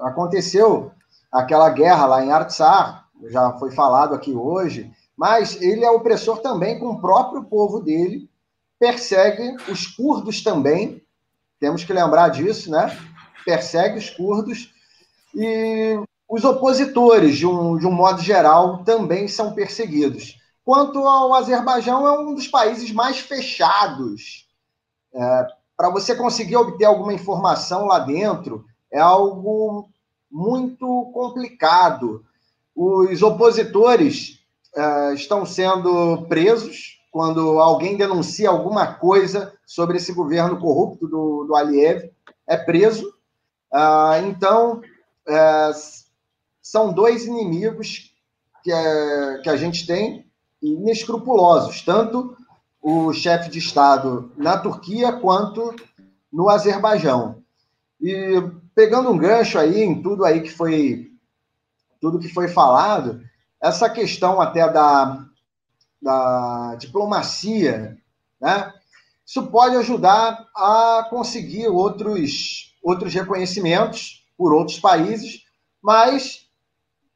[0.01, 0.93] aconteceu
[1.31, 6.79] aquela guerra lá em Artsar, já foi falado aqui hoje, mas ele é opressor também
[6.79, 8.31] com o próprio povo dele,
[8.79, 11.03] persegue os curdos também,
[11.59, 12.97] temos que lembrar disso, né?
[13.45, 14.73] Persegue os curdos
[15.35, 20.39] e os opositores, de um, de um modo geral, também são perseguidos.
[20.65, 24.49] Quanto ao Azerbaijão, é um dos países mais fechados
[25.15, 25.47] é,
[25.77, 29.89] para você conseguir obter alguma informação lá dentro, é algo
[30.31, 32.25] muito complicado.
[32.75, 34.41] Os opositores
[34.77, 41.55] uh, estão sendo presos quando alguém denuncia alguma coisa sobre esse governo corrupto do, do
[41.55, 42.11] Aliyev,
[42.47, 43.09] é preso.
[43.73, 44.81] Uh, então,
[45.29, 46.05] uh,
[46.61, 48.12] são dois inimigos
[48.62, 50.24] que, é, que a gente tem
[50.73, 52.37] inescrupulosos, tanto
[52.81, 55.75] o chefe de Estado na Turquia quanto
[56.33, 57.43] no Azerbaijão.
[58.01, 58.43] E
[58.75, 61.11] pegando um gancho aí em tudo aí que foi
[62.01, 63.23] tudo que foi falado,
[63.62, 65.25] essa questão até da,
[66.03, 67.97] da diplomacia,
[68.39, 68.71] né?
[69.27, 75.45] Isso pode ajudar a conseguir outros, outros reconhecimentos por outros países,
[75.83, 76.44] mas,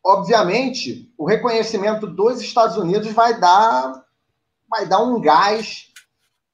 [0.08, 3.92] obviamente, o reconhecimento dos Estados Unidos vai dar,
[4.66, 5.88] vai dar um gás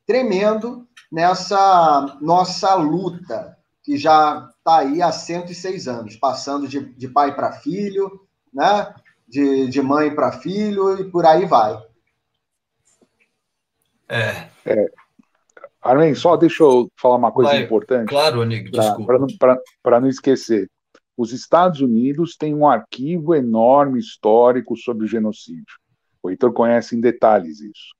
[0.04, 7.32] tremendo nessa nossa luta, que já está aí há 106 anos, passando de, de pai
[7.32, 8.92] para filho, né?
[9.28, 11.80] de, de mãe para filho e por aí vai.
[14.08, 14.48] É.
[14.66, 14.90] é.
[15.80, 18.08] Armin, só deixa eu falar uma coisa vai, importante.
[18.08, 19.60] Claro, Anigo, desculpa.
[19.80, 20.68] Para não esquecer.
[21.16, 25.78] Os Estados Unidos têm um arquivo enorme histórico sobre o genocídio.
[26.22, 27.94] O Heitor conhece em detalhes isso.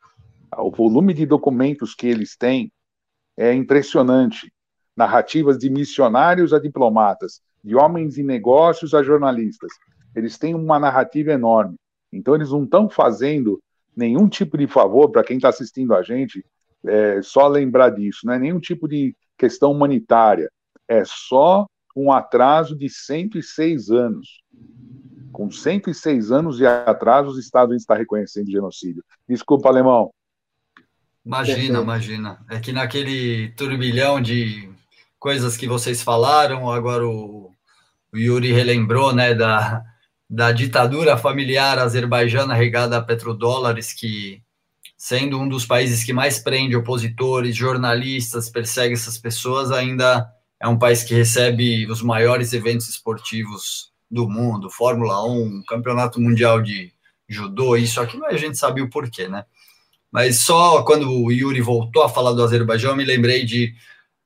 [0.56, 2.72] O volume de documentos que eles têm
[3.36, 4.52] é impressionante.
[4.96, 9.72] Narrativas de missionários a diplomatas, de homens de negócios a jornalistas.
[10.14, 11.76] Eles têm uma narrativa enorme.
[12.12, 13.60] Então, eles não estão fazendo
[13.96, 16.44] nenhum tipo de favor para quem está assistindo a gente,
[16.86, 20.50] é, só lembrar disso, não é nenhum tipo de questão humanitária,
[20.86, 24.42] é só um atraso de 106 anos.
[25.32, 29.05] Com 106 anos de atraso, os Estados Unidos estão reconhecendo genocídio.
[29.28, 30.12] Desculpa, alemão.
[31.24, 32.45] Imagina, imagina.
[32.51, 34.70] É que naquele turbilhão de
[35.18, 37.51] coisas que vocês falaram, agora o,
[38.12, 39.82] o Yuri relembrou, né, da,
[40.28, 44.42] da ditadura familiar azerbaijana regada a petrodólares, que,
[44.97, 50.30] sendo um dos países que mais prende opositores, jornalistas, persegue essas pessoas, ainda
[50.61, 56.62] é um país que recebe os maiores eventos esportivos do mundo, Fórmula 1, Campeonato Mundial
[56.62, 56.92] de
[57.28, 59.44] Judô, isso aqui a gente sabe o porquê, né?
[60.11, 63.74] Mas só quando o Yuri voltou a falar do Azerbaijão, eu me lembrei de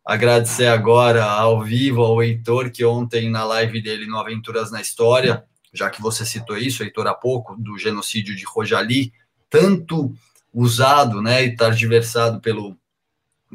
[0.04, 5.44] agradecer agora ao vivo ao Heitor, que ontem na live dele no Aventuras na História,
[5.72, 9.12] já que você citou isso, Heitor, há pouco, do genocídio de Rojali,
[9.48, 10.14] tanto
[10.52, 12.76] usado né, e tardiversado pelo,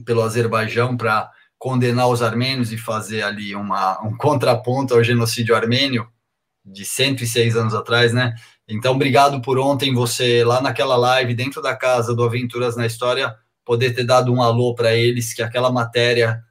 [0.06, 1.30] pelo Azerbaijão para
[1.64, 6.06] condenar os armênios e fazer ali uma, um contraponto ao genocídio armênio
[6.66, 8.36] de 106 anos atrás, né?
[8.68, 13.34] Então, obrigado por ontem você lá naquela live dentro da casa do Aventuras na História
[13.64, 16.44] poder ter dado um alô para eles que aquela matéria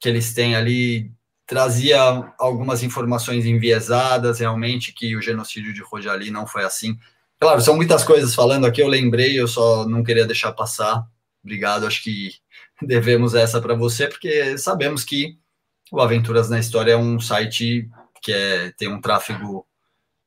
[0.00, 1.12] que eles têm ali
[1.46, 2.00] trazia
[2.36, 6.98] algumas informações enviesadas, realmente, que o genocídio de Rojali não foi assim.
[7.38, 11.06] Claro, são muitas coisas falando aqui, eu lembrei, eu só não queria deixar passar.
[11.44, 12.32] Obrigado, acho que
[12.82, 15.38] devemos essa para você, porque sabemos que
[15.90, 17.88] o Aventuras na História é um site
[18.22, 19.66] que é, tem um tráfego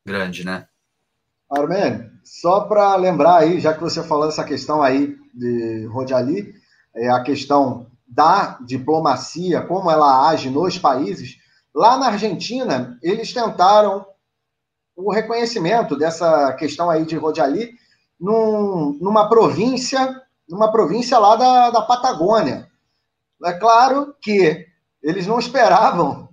[0.06, 0.68] grande, né?
[1.50, 6.54] Armen, só para lembrar aí, já que você falou essa questão aí de Rojali,
[6.96, 11.38] é a questão da diplomacia, como ela age nos países,
[11.74, 14.06] lá na Argentina, eles tentaram
[14.96, 17.74] o reconhecimento dessa questão aí de Rodiali
[18.20, 20.22] num, numa província,
[20.52, 22.70] numa província lá da, da Patagônia.
[23.44, 24.68] É claro que
[25.02, 26.30] eles não esperavam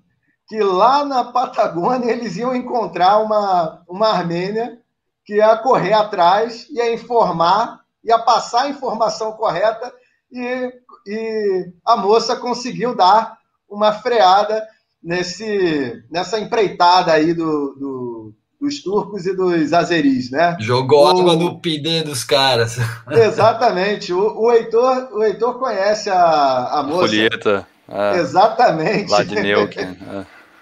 [0.46, 4.78] que lá na Patagônia eles iam encontrar uma, uma Armênia
[5.24, 9.92] que ia correr atrás, ia informar, ia passar a informação correta
[10.30, 10.72] e
[11.08, 14.66] e a moça conseguiu dar uma freada
[15.02, 20.56] nesse, nessa empreitada aí do, do, dos turcos e dos azeris, né?
[20.59, 22.76] Jogou o, água no pidê dos caras.
[23.11, 24.12] Exatamente.
[24.12, 27.06] O, o, Heitor, o Heitor conhece a, a moça.
[27.06, 27.66] Julieta.
[27.88, 29.11] É, exatamente.
[29.11, 29.96] Lá de Neuquén.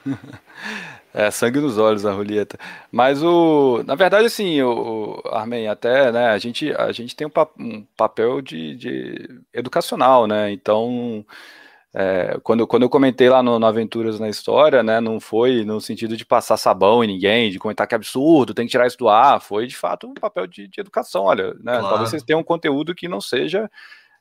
[0.07, 0.13] É.
[1.19, 2.59] É, sangue nos olhos a Julieta.
[2.93, 3.83] Mas o.
[3.87, 7.49] Na verdade, assim, o, o Armin, até, né, a gente, a gente tem um, pa,
[7.59, 10.53] um papel de, de, educacional, né?
[10.53, 11.25] Então.
[11.99, 15.81] É, quando, quando eu comentei lá no, no, Aventuras na História, né, não foi no
[15.81, 18.99] sentido de passar sabão em ninguém, de comentar que é absurdo, tem que tirar isso
[18.99, 21.25] do ar, foi de fato um papel de, de educação.
[21.25, 21.89] Olha, né, claro.
[21.89, 23.71] talvez vocês tenham um conteúdo que não seja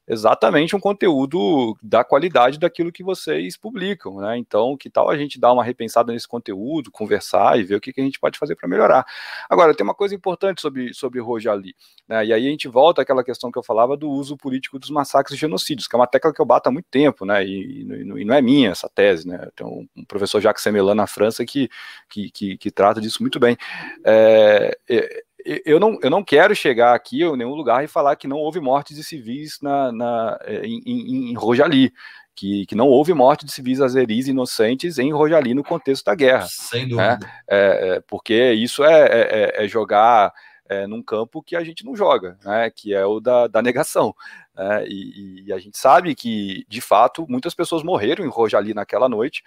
[0.07, 4.37] exatamente um conteúdo da qualidade daquilo que vocês publicam, né?
[4.37, 7.91] Então, que tal a gente dar uma repensada nesse conteúdo, conversar e ver o que,
[7.91, 9.05] que a gente pode fazer para melhorar.
[9.49, 11.75] Agora, tem uma coisa importante sobre, sobre Rojali,
[12.07, 12.25] né?
[12.25, 15.35] E aí a gente volta àquela questão que eu falava do uso político dos massacres
[15.35, 17.43] e genocídios, que é uma tecla que eu bato há muito tempo, né?
[17.43, 19.49] E, e, e não é minha essa tese, né?
[19.55, 21.69] Tem um, professor Jacques Semelan na França que,
[22.09, 23.57] que, que, que trata disso muito bem.
[24.03, 25.23] É, é,
[25.63, 28.59] eu não, eu não quero chegar aqui em nenhum lugar e falar que não houve
[28.59, 31.93] mortes de civis na, na, é, em, em, em Rojali,
[32.35, 36.47] que, que não houve morte de civis azeris inocentes em Rojali no contexto da guerra.
[36.49, 37.17] Sem né?
[37.17, 37.33] dúvida.
[37.47, 40.33] É, é, porque isso é, é, é, é jogar
[40.89, 44.15] num campo que a gente não joga, né, que é o da, da negação.
[44.55, 49.07] Né, e, e, a gente sabe que, de fato, muitas pessoas morreram em Rojali naquela
[49.07, 49.43] noite,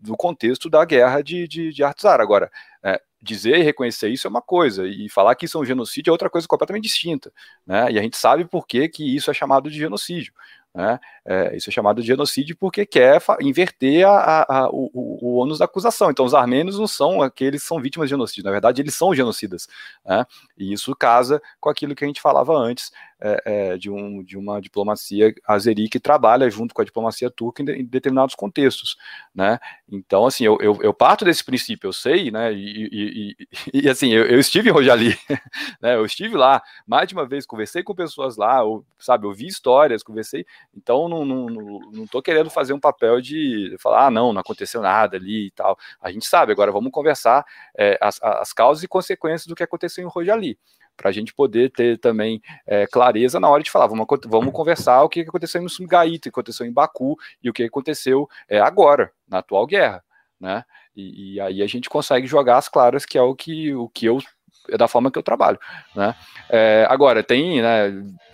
[0.00, 2.20] do contexto da guerra de, de, de Artsar.
[2.20, 2.50] Agora,
[2.82, 6.10] é, dizer e reconhecer isso é uma coisa, e falar que isso é um genocídio
[6.10, 7.32] é outra coisa completamente distinta.
[7.66, 7.92] Né?
[7.92, 10.32] E a gente sabe por que, que isso é chamado de genocídio.
[10.74, 11.00] Né?
[11.24, 15.64] É, isso é chamado de genocídio porque quer inverter a, a, a, o, ônus da
[15.64, 16.10] acusação.
[16.10, 19.14] Então, os armênios não são aqueles que são vítimas de genocídio, na verdade, eles são
[19.14, 19.66] genocidas.
[20.04, 20.24] Né?
[20.56, 24.36] E isso casa com aquilo que a gente falava antes é, é, de, um, de
[24.36, 28.96] uma diplomacia azeri que trabalha junto com a diplomacia turca em, de, em determinados contextos.
[29.34, 29.58] Né?
[29.90, 32.52] Então, assim, eu, eu, eu, parto desse princípio, eu sei, né?
[32.52, 33.36] e, e,
[33.74, 35.18] e, e assim, eu, eu, estive em Rojali,
[35.82, 35.96] né?
[35.96, 39.46] eu estive lá mais de uma vez, conversei com pessoas lá, eu, sabe, eu vi
[39.46, 40.46] histórias, conversei,
[40.76, 41.46] então não, não,
[41.92, 45.50] não tô querendo fazer um papel de falar, ah, não, não aconteceu nada ali e
[45.50, 45.76] tal.
[46.00, 47.44] A gente sabe, agora vamos conversar
[47.76, 50.58] é, as, as causas e consequências do que aconteceu em Rojali
[50.98, 55.02] para a gente poder ter também é, clareza na hora de falar, vamos, vamos conversar
[55.04, 58.58] o que aconteceu em Sumgaita, o que aconteceu em Baku e o que aconteceu é,
[58.58, 60.04] agora, na atual guerra,
[60.40, 60.64] né?
[60.94, 64.06] E, e, aí a gente consegue jogar as claras, que é o que, o que
[64.06, 64.18] eu
[64.76, 65.58] da forma que eu trabalho,
[65.94, 66.14] né?
[66.50, 67.92] É, agora, tem, né,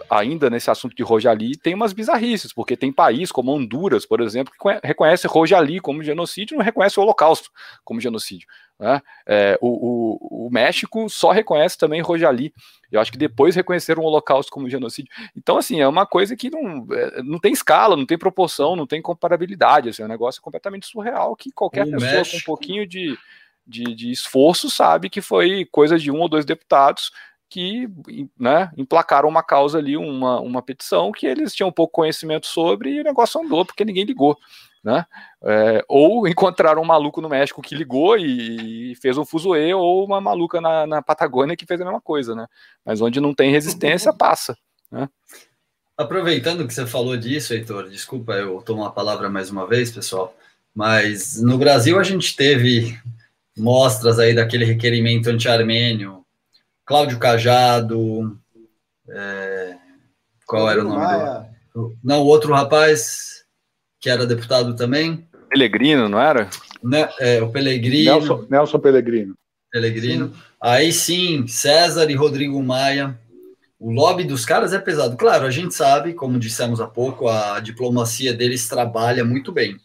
[0.08, 4.52] ainda nesse assunto de Rojali, tem umas bizarrices, porque tem país como Honduras, por exemplo,
[4.52, 7.50] que reconhece Rojali como genocídio e não reconhece o Holocausto
[7.84, 8.46] como genocídio.
[8.78, 9.00] Né?
[9.26, 12.52] É, o, o, o, México só reconhece também Rojali.
[12.90, 15.12] Eu acho que depois reconheceram o Holocausto como genocídio.
[15.36, 18.86] Então, assim, é uma coisa que não, é, não tem escala, não tem proporção, não
[18.86, 19.88] tem comparabilidade.
[19.88, 22.36] Assim, é um negócio completamente surreal que qualquer o pessoa México...
[22.36, 23.16] com um pouquinho de
[23.66, 27.10] de, de esforço sabe que foi coisa de um ou dois deputados
[27.48, 27.88] que
[28.38, 33.00] né, emplacaram uma causa ali, uma, uma petição que eles tinham pouco conhecimento sobre e
[33.00, 34.36] o negócio andou porque ninguém ligou.
[34.82, 35.06] Né?
[35.42, 40.20] É, ou encontraram um maluco no México que ligou e fez um fuzuê, ou uma
[40.20, 42.46] maluca na, na Patagônia que fez a mesma coisa, né?
[42.84, 44.54] Mas onde não tem resistência, passa.
[44.90, 45.08] Né?
[45.96, 50.36] Aproveitando que você falou disso, Heitor, desculpa eu tomar a palavra mais uma vez, pessoal,
[50.74, 52.98] mas no Brasil a gente teve
[53.56, 56.24] mostras aí daquele requerimento anti-armênio,
[56.84, 58.38] Cláudio Cajado,
[59.08, 59.76] é,
[60.46, 61.96] qual era o nome do...
[62.02, 63.44] Não, o outro rapaz,
[64.00, 65.26] que era deputado também.
[65.48, 66.48] Pelegrino, não era?
[66.82, 68.04] Né, é, o Pelegrino.
[68.04, 69.34] Nelson, Nelson Pelegrino.
[69.70, 70.28] Pelegrino.
[70.28, 70.40] Sim.
[70.60, 73.18] Aí sim, César e Rodrigo Maia.
[73.78, 75.16] O lobby dos caras é pesado.
[75.16, 79.76] Claro, a gente sabe, como dissemos há pouco, a diplomacia deles trabalha muito bem.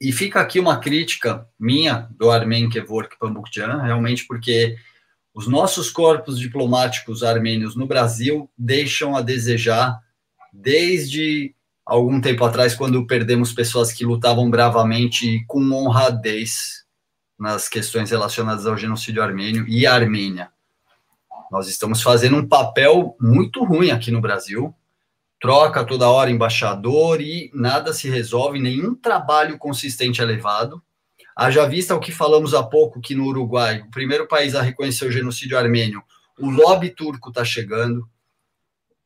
[0.00, 4.76] E fica aqui uma crítica minha do Armen Kevork Pambukjan, realmente porque
[5.34, 10.00] os nossos corpos diplomáticos armênios no Brasil deixam a desejar
[10.52, 16.84] desde algum tempo atrás, quando perdemos pessoas que lutavam bravamente e com honradez
[17.38, 20.50] nas questões relacionadas ao genocídio armênio e à Armênia.
[21.50, 24.74] Nós estamos fazendo um papel muito ruim aqui no Brasil,
[25.40, 30.82] troca toda hora embaixador e nada se resolve, nenhum trabalho consistente é levado.
[31.34, 35.06] Haja vista o que falamos há pouco que no Uruguai, o primeiro país a reconhecer
[35.06, 36.02] o genocídio armênio,
[36.38, 38.08] o lobby turco está chegando.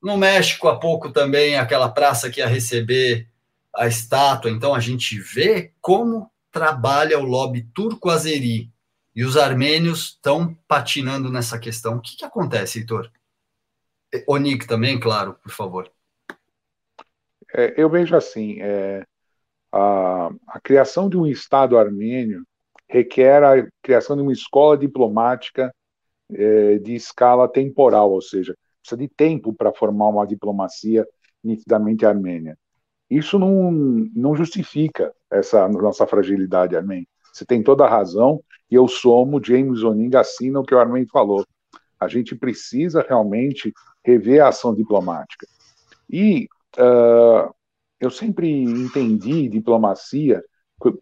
[0.03, 3.29] No México, há pouco também, aquela praça que ia receber
[3.75, 4.51] a estátua.
[4.51, 8.71] Então, a gente vê como trabalha o lobby turco-azeri.
[9.15, 11.97] E os armênios estão patinando nessa questão.
[11.97, 13.11] O que, que acontece, Heitor?
[14.27, 15.91] Onik também, claro, por favor.
[17.55, 19.05] É, eu vejo assim, é,
[19.73, 22.45] a, a, criação de um Estado armênio
[22.89, 25.73] requer a criação de uma escola diplomática
[26.33, 31.07] é, de escala temporal, ou seja, precisa de tempo para formar uma diplomacia
[31.43, 32.59] nitidamente armênia.
[33.09, 37.07] Isso não, não justifica essa nossa fragilidade armênia.
[37.33, 41.07] Você tem toda a razão, e eu somo, James Oning assina o que o Armin
[41.07, 41.45] falou.
[41.99, 43.73] A gente precisa realmente
[44.05, 45.47] rever a ação diplomática.
[46.11, 46.49] E
[46.79, 47.55] uh,
[48.01, 50.43] eu sempre entendi diplomacia,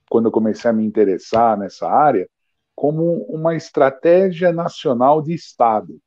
[0.09, 2.29] quando eu comecei a me interessar nessa área,
[2.75, 5.99] como uma estratégia nacional de Estado.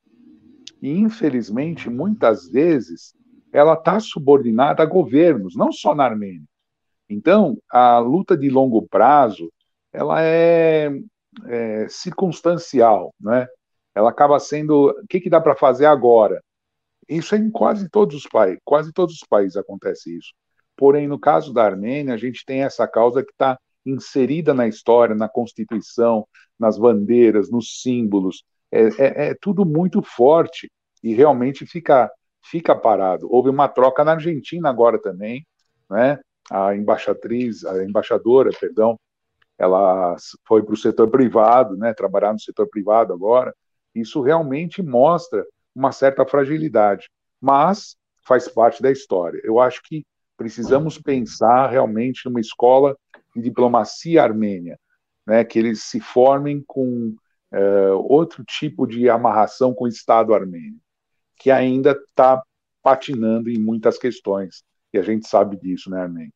[0.82, 3.14] E, infelizmente, muitas vezes,
[3.52, 6.44] ela está subordinada a governos, não só na Armênia.
[7.10, 9.52] Então, a luta de longo prazo,
[9.94, 10.92] ela é,
[11.46, 13.48] é circunstancial, né?
[13.94, 16.44] Ela acaba sendo, o que, que dá para fazer agora?
[17.08, 20.34] Isso é em quase todos os países, quase todos os países acontece isso.
[20.76, 25.16] Porém, no caso da Armênia, a gente tem essa causa que está inserida na história,
[25.16, 26.28] na Constituição,
[26.60, 28.44] nas bandeiras, nos símbolos.
[28.72, 30.70] É, é, é, tudo muito forte
[31.04, 32.12] e realmente fica,
[32.44, 33.28] fica parado.
[33.32, 35.46] Houve uma troca na Argentina agora também,
[35.90, 36.20] né?
[36.52, 39.00] A embaixatriz, a embaixadora, perdão,
[39.58, 40.16] ela
[40.48, 41.94] foi para o setor privado, né?
[41.94, 43.54] Trabalhar no setor privado agora.
[43.94, 45.46] Isso realmente mostra
[45.76, 47.10] uma certa fragilidade,
[47.42, 47.96] mas
[48.26, 49.40] faz parte da história.
[49.44, 50.06] Eu acho que
[50.38, 52.98] precisamos pensar realmente numa escola
[53.36, 54.80] de diplomacia armênia,
[55.26, 57.16] né, que eles se formem com
[57.52, 60.80] é, outro tipo de amarração com o Estado armênio,
[61.38, 62.42] que ainda está
[62.82, 64.64] patinando em muitas questões,
[64.94, 66.34] e a gente sabe disso, né, Armênia?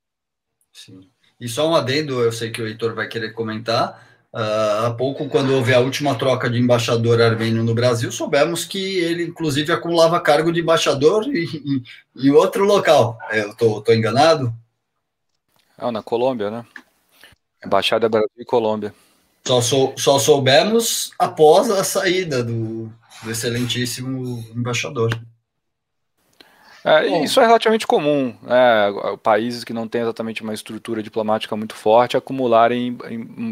[0.74, 1.10] Sim.
[1.40, 5.28] E só um adendo, eu sei que o Heitor vai querer comentar, Uh, há pouco,
[5.28, 10.20] quando houve a última troca de embaixador armênio no Brasil, soubemos que ele, inclusive, acumulava
[10.20, 11.84] cargo de embaixador em,
[12.16, 13.18] em outro local.
[13.32, 14.54] Eu estou enganado?
[15.76, 16.66] Ah, na Colômbia, né?
[17.66, 18.94] Embaixada Brasil e Colômbia.
[19.48, 22.92] Só, sou, só soubemos após a saída do,
[23.24, 25.10] do excelentíssimo embaixador.
[26.84, 28.88] É, isso é relativamente comum, né?
[29.22, 32.98] países que não têm exatamente uma estrutura diplomática muito forte acumularem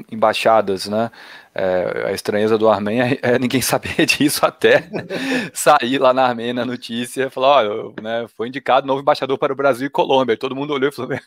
[0.09, 1.11] embaixadas, né?
[1.59, 4.87] É, a estranheza do Armênia é ninguém saber disso até
[5.51, 9.51] sair lá na Armênia na notícia e falar, olha, né, foi indicado novo embaixador para
[9.51, 10.33] o Brasil e Colômbia.
[10.33, 11.17] E todo mundo olhou e falou, o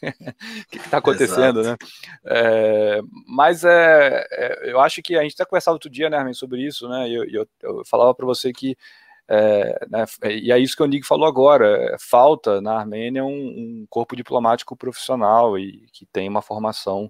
[0.70, 1.84] que está acontecendo, Exato.
[1.84, 1.90] né?
[2.24, 6.32] É, mas é, é, eu acho que a gente até conversava outro dia, né, Armin,
[6.32, 7.08] sobre isso, né?
[7.08, 8.76] E eu, eu, eu falava para você que
[9.32, 11.96] é, né, e é isso que o Nig falou agora.
[12.00, 17.08] Falta na Armênia um, um, corpo diplomático profissional e que tem uma formação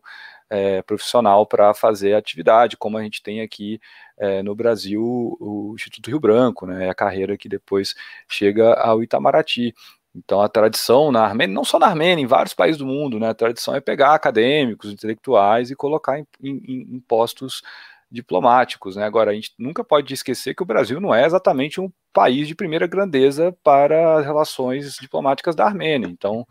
[0.51, 3.81] é, profissional para fazer atividade, como a gente tem aqui
[4.19, 5.03] é, no Brasil
[5.41, 7.95] o Instituto Rio Branco, né, a carreira que depois
[8.29, 9.75] chega ao Itamaraty.
[10.15, 13.31] Então a tradição na Armênia, não só na Armênia, em vários países do mundo, né,
[13.31, 17.63] a tradição é pegar acadêmicos, intelectuais e colocar em, em, em postos
[18.11, 18.97] diplomáticos.
[18.97, 19.05] Né?
[19.05, 22.55] Agora, a gente nunca pode esquecer que o Brasil não é exatamente um país de
[22.55, 26.09] primeira grandeza para as relações diplomáticas da Armênia.
[26.09, 26.47] Então,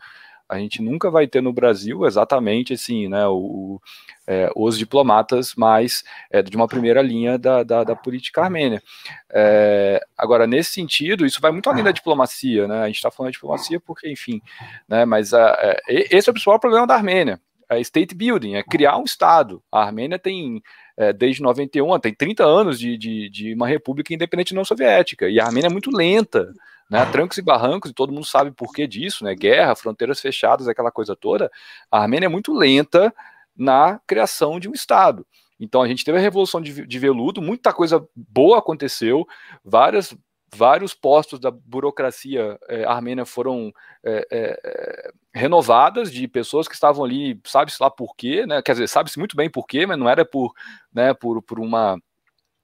[0.50, 3.80] a gente nunca vai ter no Brasil exatamente assim, né, o,
[4.26, 8.82] é, os diplomatas mais é, de uma primeira linha da, da, da política armênia.
[9.30, 12.82] É, agora, nesse sentido, isso vai muito além da diplomacia, né?
[12.82, 14.42] A gente está falando de diplomacia porque, enfim,
[14.88, 15.06] né?
[15.06, 17.40] Mas a, é, esse é o principal problema da Armênia.
[17.70, 19.62] É state building, é criar um Estado.
[19.72, 20.62] A Armênia tem
[21.00, 25.40] é, desde 91, tem 30 anos de, de, de, uma república independente não soviética, e
[25.40, 26.52] a Armênia é muito lenta,
[26.92, 30.68] né, trancos e barrancos, e todo mundo sabe por que disso, né, guerra, fronteiras fechadas,
[30.68, 31.50] aquela coisa toda,
[31.90, 33.14] a Armênia é muito lenta
[33.56, 35.26] na criação de um Estado.
[35.58, 39.26] Então a gente teve a Revolução de, de Veludo, muita coisa boa aconteceu,
[39.64, 40.14] várias
[40.56, 43.72] vários postos da burocracia é, armênia foram
[44.04, 48.62] é, é, renovadas de pessoas que estavam ali, sabe-se lá por quê, né?
[48.62, 50.54] Quer dizer, sabe-se muito bem por quê, mas não era por,
[50.94, 52.00] né, por, por uma.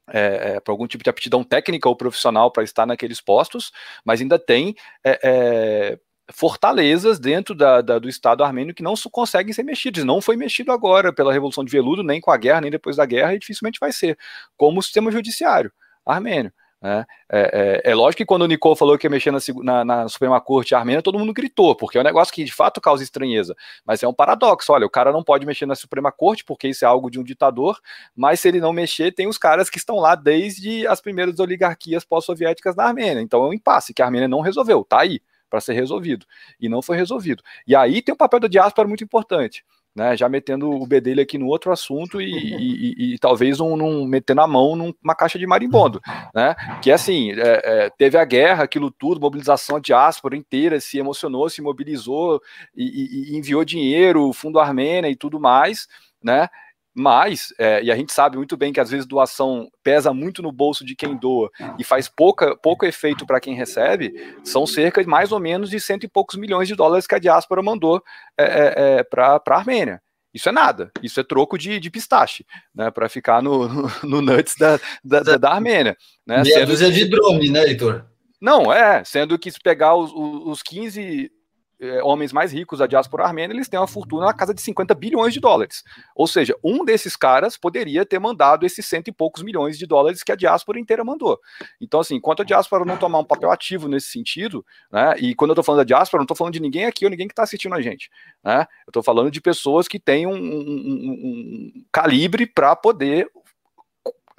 [0.07, 3.71] É, é, por algum tipo de aptidão técnica ou profissional para estar naqueles postos,
[4.05, 5.97] mas ainda tem é,
[6.31, 10.03] fortalezas dentro da, da, do Estado armênio que não conseguem ser mexidos.
[10.03, 13.05] Não foi mexido agora pela Revolução de Veludo, nem com a guerra, nem depois da
[13.05, 14.15] guerra, e dificilmente vai ser,
[14.55, 15.71] como o sistema judiciário
[16.05, 16.53] armênio.
[16.85, 17.03] Né?
[17.27, 20.07] É, é, é, lógico que quando o Nicole falou que ia mexer na, na, na,
[20.07, 23.55] Suprema Corte armênia, todo mundo gritou, porque é um negócio que de fato causa estranheza.
[23.83, 26.85] Mas é um paradoxo: olha, o cara não pode mexer na Suprema Corte, porque isso
[26.85, 27.79] é algo de um ditador,
[28.15, 32.05] mas se ele não mexer, tem os caras que estão lá desde as primeiras oligarquias
[32.05, 33.19] pós-soviéticas na Armênia.
[33.19, 35.19] Então é um impasse que a Armênia não resolveu, tá aí
[35.49, 36.27] para ser resolvido.
[36.61, 37.41] E não foi resolvido.
[37.65, 39.63] E aí tem um papel da diáspora muito importante
[39.95, 43.61] né, já metendo o B dele aqui no outro assunto e, e, e, e talvez
[43.61, 46.01] um, um, metendo a mão numa caixa de marimbondo,
[46.33, 50.97] né, que assim, é, é, teve a guerra, aquilo tudo, mobilização, a diáspora inteira se
[50.97, 52.41] emocionou, se mobilizou
[52.75, 55.87] e, enviou dinheiro, fundo Armênia e tudo mais,
[56.21, 56.49] né,
[56.97, 60.49] mas, é, e a gente sabe muito bem que às vezes doação pesa muito no
[60.49, 64.13] bolso de quem doa e faz pouca, pouco efeito para quem recebe,
[64.45, 67.19] são cerca de mais ou menos de cento e poucos milhões de dólares que a
[67.19, 68.01] diáspora mandou
[68.37, 70.01] é, é, é para a Armênia.
[70.33, 74.21] Isso é nada, isso é troco de, de pistache, né, para ficar no, no, no,
[74.21, 75.97] nuts da, da, da Armênia.
[76.25, 78.05] Né, Meia dúzia de drone, né, Heitor?
[78.39, 81.31] Não, é, sendo que se pegar os, os 15
[81.79, 84.93] é, homens mais ricos da diáspora armênia, eles têm uma fortuna na casa de 50
[84.95, 85.83] bilhões de dólares.
[86.15, 90.23] Ou seja, um desses caras poderia ter mandado esses cento e poucos milhões de dólares
[90.23, 91.39] que a diáspora inteira mandou.
[91.79, 95.51] Então, assim, enquanto a diáspora não tomar um papel ativo nesse sentido, né, e quando
[95.51, 97.43] eu estou falando da diáspora, não estou falando de ninguém aqui ou ninguém que está
[97.43, 98.09] assistindo a gente.
[98.43, 103.29] Né, eu estou falando de pessoas que têm um, um, um, um calibre para poder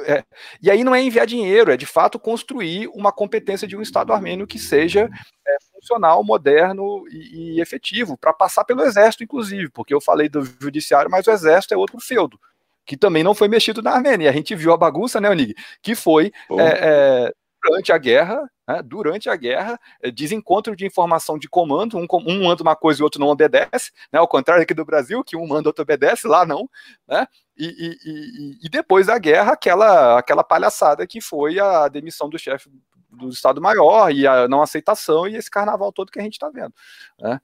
[0.00, 0.22] é,
[0.62, 4.12] e aí não é enviar dinheiro, é de fato construir uma competência de um Estado
[4.12, 5.08] armênio que seja
[5.46, 5.56] é,
[5.86, 11.10] funcional, moderno e, e efetivo, para passar pelo exército, inclusive, porque eu falei do judiciário,
[11.10, 12.38] mas o exército é outro feudo,
[12.84, 14.26] que também não foi mexido na Armênia.
[14.26, 15.54] E a gente viu a bagunça, né, Onig?
[15.80, 17.32] Que foi é, é,
[17.62, 22.44] durante a guerra, né, durante a guerra, é, desencontro de informação de comando, um, um
[22.44, 25.36] manda uma coisa e o outro não obedece, né, ao contrário aqui do Brasil, que
[25.36, 26.68] um manda e outro obedece, lá não,
[27.06, 32.38] né, e, e, e, depois da guerra, aquela, aquela palhaçada que foi a demissão do
[32.38, 32.68] chefe
[33.10, 36.74] do Estado-Maior e a não aceitação e esse carnaval todo que a gente está vendo.
[37.18, 37.40] Né?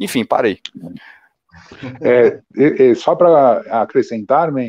[0.00, 0.58] Enfim, parei.
[2.00, 4.68] É, é, só para acrescentar, man,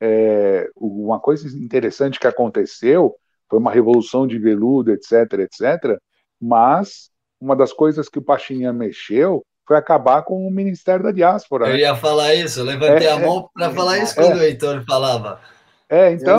[0.00, 3.14] é, uma coisa interessante que aconteceu
[3.52, 5.98] foi uma revolução de veludo, etc, etc,
[6.40, 11.66] mas uma das coisas que o Pachinha mexeu foi acabar com o Ministério da Diáspora.
[11.66, 11.80] Eu né?
[11.80, 14.82] ia falar isso, eu levantei é, a mão para é, falar isso quando o Heitor
[14.88, 15.38] falava.
[15.86, 16.38] É, então.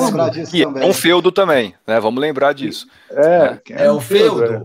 [0.82, 2.00] é um feudo também, né?
[2.00, 2.88] Vamos lembrar disso.
[3.12, 4.44] É, é, é um feudo.
[4.52, 4.64] É.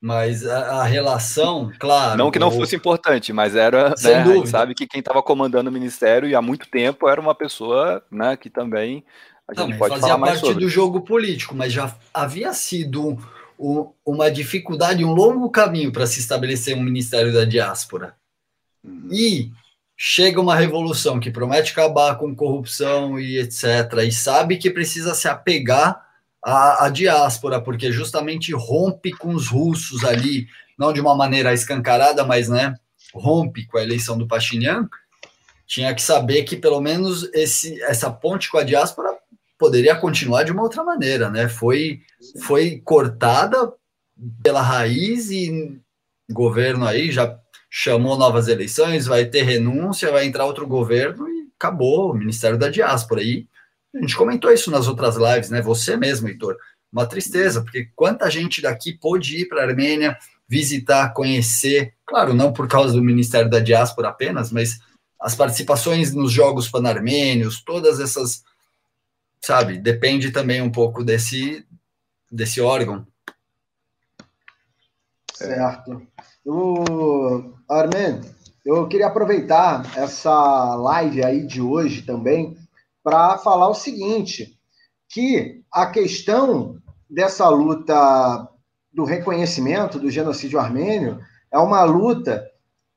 [0.00, 2.16] Mas a, a, relação, claro.
[2.16, 3.94] Não que não fosse importante, mas era.
[3.98, 4.46] Sem né, dúvida.
[4.46, 8.34] sabe que quem estava comandando o ministério e há muito tempo era uma pessoa né,
[8.34, 9.04] que também.
[9.56, 10.64] A gente não, pode fazia parte sobre.
[10.64, 13.18] do jogo político, mas já havia sido
[13.58, 18.14] um, uma dificuldade, um longo caminho para se estabelecer um Ministério da Diáspora.
[18.84, 19.08] Uhum.
[19.12, 19.50] E
[19.96, 23.64] chega uma revolução que promete acabar com corrupção e etc.,
[24.04, 26.04] e sabe que precisa se apegar
[26.42, 32.24] à, à, diáspora, porque justamente rompe com os russos ali, não de uma maneira escancarada,
[32.24, 32.74] mas né,
[33.14, 34.88] rompe com a eleição do Pashinyan,
[35.66, 39.16] tinha que saber que pelo menos esse, essa ponte com a diáspora
[39.62, 41.48] poderia continuar de uma outra maneira, né?
[41.48, 42.00] Foi,
[42.42, 43.72] foi cortada
[44.42, 45.80] pela raiz e
[46.28, 47.38] o governo aí já
[47.70, 52.68] chamou novas eleições, vai ter renúncia, vai entrar outro governo e acabou o Ministério da
[52.68, 53.22] Diáspora.
[53.22, 53.46] E
[53.94, 55.62] a gente comentou isso nas outras lives, né?
[55.62, 56.56] Você mesmo, Heitor.
[56.92, 62.52] Uma tristeza, porque quanta gente daqui pôde ir para a Armênia, visitar, conhecer, claro, não
[62.52, 64.80] por causa do Ministério da Diáspora apenas, mas
[65.20, 68.42] as participações nos Jogos Pan-Armênios, todas essas,
[69.44, 71.66] sabe, depende também um pouco desse,
[72.30, 73.06] desse órgão.
[75.34, 76.06] Certo.
[76.44, 78.20] O Armin,
[78.64, 82.56] eu queria aproveitar essa live aí de hoje também
[83.02, 84.56] para falar o seguinte,
[85.08, 86.80] que a questão
[87.10, 88.48] dessa luta
[88.92, 91.18] do reconhecimento do genocídio armênio
[91.50, 92.46] é uma luta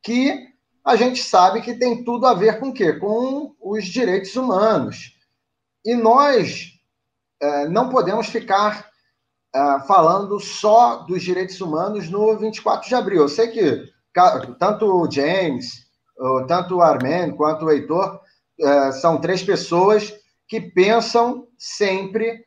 [0.04, 0.48] que
[0.84, 2.94] a gente sabe que tem tudo a ver com o quê?
[2.94, 5.15] Com os direitos humanos.
[5.86, 6.72] E nós
[7.42, 8.90] é, não podemos ficar
[9.54, 13.22] é, falando só dos direitos humanos no 24 de abril.
[13.22, 13.94] Eu sei que
[14.58, 15.86] tanto o James,
[16.48, 18.22] tanto o Armen quanto o Heitor
[18.60, 20.14] é, são três pessoas
[20.48, 22.46] que pensam sempre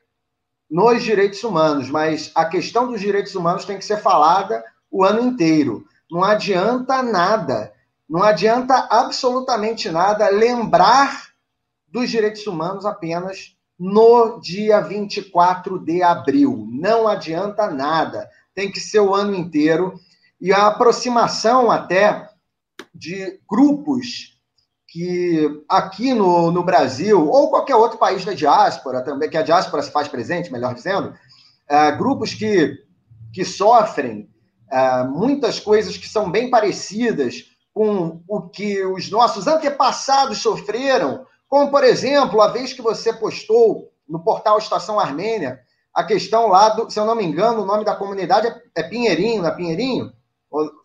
[0.71, 5.21] nos direitos humanos, mas a questão dos direitos humanos tem que ser falada o ano
[5.21, 5.85] inteiro.
[6.11, 7.73] Não adianta nada,
[8.09, 11.28] não adianta absolutamente nada lembrar
[11.99, 16.67] dos direitos humanos apenas no dia 24 de abril.
[16.71, 19.95] Não adianta nada, tem que ser o ano inteiro
[20.41, 22.29] e a aproximação até
[22.95, 24.39] de grupos
[24.87, 29.83] que aqui no, no Brasil, ou qualquer outro país da diáspora também, que a diáspora
[29.83, 31.15] se faz presente, melhor dizendo,
[31.69, 32.75] é, grupos que,
[33.33, 34.31] que sofrem
[34.71, 37.45] é, muitas coisas que são bem parecidas
[37.75, 43.91] com o que os nossos antepassados sofreram, como, por exemplo, a vez que você postou
[44.09, 45.61] no portal Estação Armênia,
[45.95, 48.83] a questão lá, do, se eu não me engano, o nome da comunidade é, é
[48.83, 50.13] Pinheirinho, não é Pinheirinho?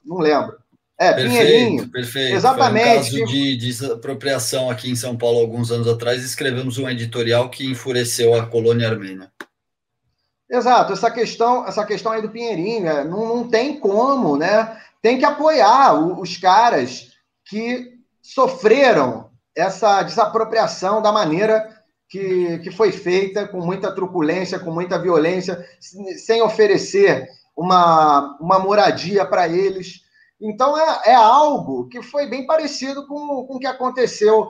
[0.06, 0.58] não lembro.
[0.98, 1.90] É, perfeito, Pinheirinho.
[1.90, 2.36] Perfeito.
[2.36, 3.10] Exatamente.
[3.10, 7.50] Foi um caso de desapropriação aqui em São Paulo alguns anos atrás, escrevemos um editorial
[7.50, 9.32] que enfureceu a colônia armênia.
[10.50, 14.78] Exato, essa questão, essa questão aí do Pinheirinho, é, não, não tem como, né?
[15.02, 17.12] Tem que apoiar os caras
[17.46, 25.00] que sofreram essa desapropriação da maneira que, que foi feita, com muita truculência, com muita
[25.00, 25.68] violência,
[26.18, 30.02] sem oferecer uma, uma moradia para eles.
[30.40, 34.48] Então, é, é algo que foi bem parecido com, com o que aconteceu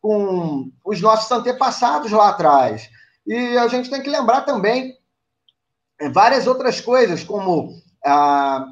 [0.00, 2.90] com os nossos antepassados lá atrás.
[3.26, 4.96] E a gente tem que lembrar também
[6.12, 7.70] várias outras coisas, como
[8.04, 8.66] a,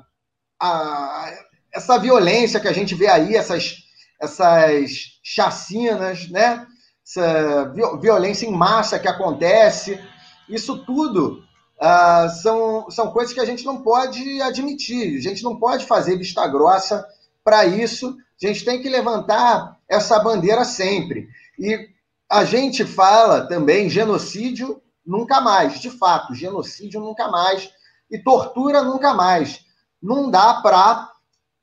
[0.60, 1.32] a,
[1.72, 3.76] essa violência que a gente vê aí, essas,
[4.20, 6.66] essas chacinas, né?
[7.06, 10.00] essa violência em massa que acontece,
[10.48, 11.42] isso tudo
[11.80, 16.16] uh, são, são coisas que a gente não pode admitir, a gente não pode fazer
[16.16, 17.06] vista grossa
[17.42, 21.28] para isso, a gente tem que levantar essa bandeira sempre.
[21.58, 21.88] E
[22.28, 27.70] a gente fala também genocídio nunca mais, de fato, genocídio nunca mais
[28.10, 29.64] e tortura nunca mais.
[30.00, 31.10] Não dá para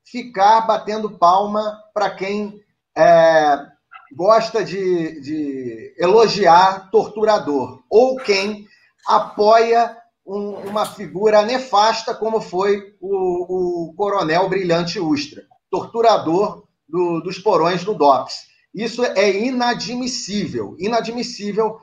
[0.04, 2.62] ficar batendo palma para quem
[2.98, 3.68] é,
[4.12, 8.68] gosta de, de, elogiar torturador ou quem
[9.08, 9.96] apoia
[10.26, 17.84] um, uma figura nefasta como foi o, o coronel Brilhante Ustra, torturador do, dos porões
[17.84, 18.48] do DOPS.
[18.74, 21.80] Isso é inadmissível, inadmissível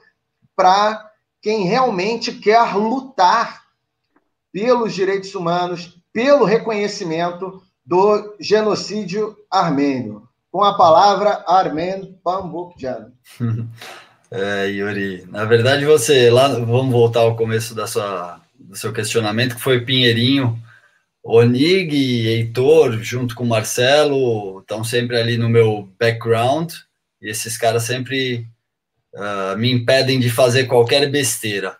[0.57, 1.11] para
[1.41, 3.65] quem realmente quer lutar
[4.53, 10.24] pelos direitos humanos, pelo reconhecimento do genocídio armênio.
[10.55, 13.11] Com a palavra Armen Pambukjan.
[14.31, 19.55] É, Yuri, na verdade você, lá, vamos voltar ao começo da sua, do seu questionamento,
[19.55, 20.61] que foi Pinheirinho,
[21.23, 26.73] Onig e Heitor, junto com Marcelo, estão sempre ali no meu background,
[27.23, 28.45] e esses caras sempre
[29.15, 31.77] uh, me impedem de fazer qualquer besteira.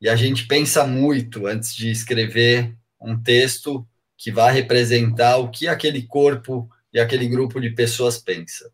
[0.00, 3.86] E a gente pensa muito antes de escrever um texto
[4.16, 8.70] que vai representar o que aquele corpo e aquele grupo de pessoas pensa.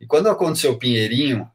[0.00, 1.50] E quando aconteceu o Pinheirinho,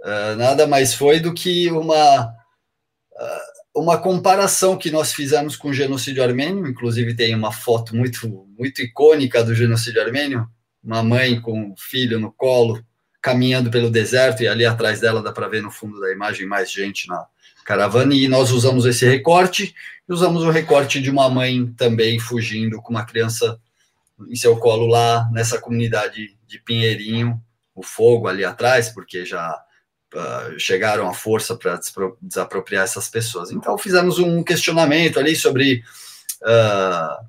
[0.00, 5.74] uh, nada mais foi do que uma, uh, uma comparação que nós fizemos com o
[5.74, 10.48] genocídio armênio, inclusive tem uma foto muito, muito icônica do genocídio armênio,
[10.82, 12.84] uma mãe com um filho no colo,
[13.20, 16.70] caminhando pelo deserto, e ali atrás dela dá para ver no fundo da imagem mais
[16.70, 17.26] gente na,
[17.66, 18.14] caravana.
[18.14, 19.74] E nós usamos esse recorte
[20.08, 23.60] e usamos o recorte de uma mãe também fugindo com uma criança
[24.28, 27.40] em seu colo lá nessa comunidade de Pinheirinho,
[27.74, 29.62] o fogo ali atrás, porque já
[30.14, 31.78] uh, chegaram à força para
[32.22, 33.50] desapropriar essas pessoas.
[33.50, 35.82] Então fizemos um questionamento ali sobre
[36.42, 37.26] uh,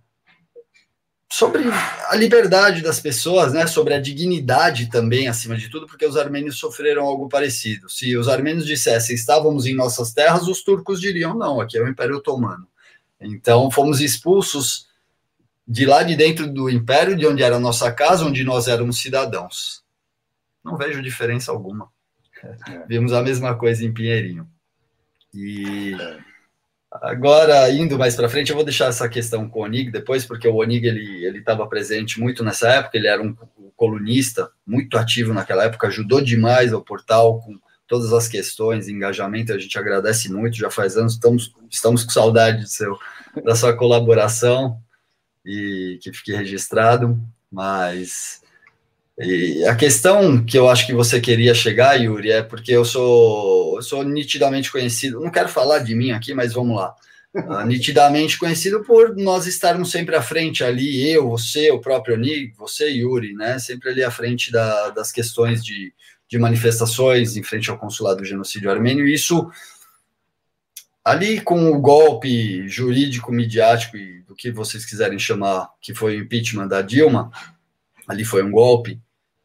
[1.29, 1.63] sobre
[2.09, 6.57] a liberdade das pessoas, né, sobre a dignidade também, acima de tudo, porque os armênios
[6.57, 7.89] sofreram algo parecido.
[7.89, 11.87] Se os armênios dissessem estávamos em nossas terras, os turcos diriam não, aqui é o
[11.87, 12.67] Império Otomano.
[13.19, 14.86] Então fomos expulsos
[15.67, 19.01] de lá de dentro do Império, de onde era a nossa casa, onde nós éramos
[19.01, 19.83] cidadãos.
[20.63, 21.89] Não vejo diferença alguma.
[22.43, 22.85] É.
[22.87, 24.47] Vimos a mesma coisa em Pinheirinho.
[25.33, 26.27] E é.
[26.89, 30.47] Agora, indo mais para frente, eu vou deixar essa questão com o Onig depois, porque
[30.47, 33.35] o Onig ele estava presente muito nessa época, ele era um
[33.75, 39.59] colunista muito ativo naquela época, ajudou demais ao portal com todas as questões, engajamento, a
[39.59, 42.97] gente agradece muito, já faz anos, estamos, estamos com saudade do seu,
[43.43, 44.81] da sua colaboração
[45.47, 47.17] e que fique registrado,
[47.51, 48.41] mas
[49.19, 53.77] e a questão que eu acho que você queria chegar, Yuri, é porque eu sou,
[53.77, 56.93] eu sou nitidamente conhecido, não quero falar de mim aqui, mas vamos lá.
[57.33, 62.53] Uh, nitidamente conhecido por nós estarmos sempre à frente ali, eu, você, o próprio Nig,
[62.55, 63.57] você, Yuri, né?
[63.57, 65.93] Sempre ali à frente da, das questões de,
[66.29, 69.07] de manifestações em frente ao consulado do genocídio armênio.
[69.07, 69.49] E isso,
[71.03, 76.67] ali com o golpe jurídico, midiático e que vocês quiserem chamar, que foi o impeachment
[76.67, 77.31] da Dilma,
[78.07, 79.01] ali foi um golpe.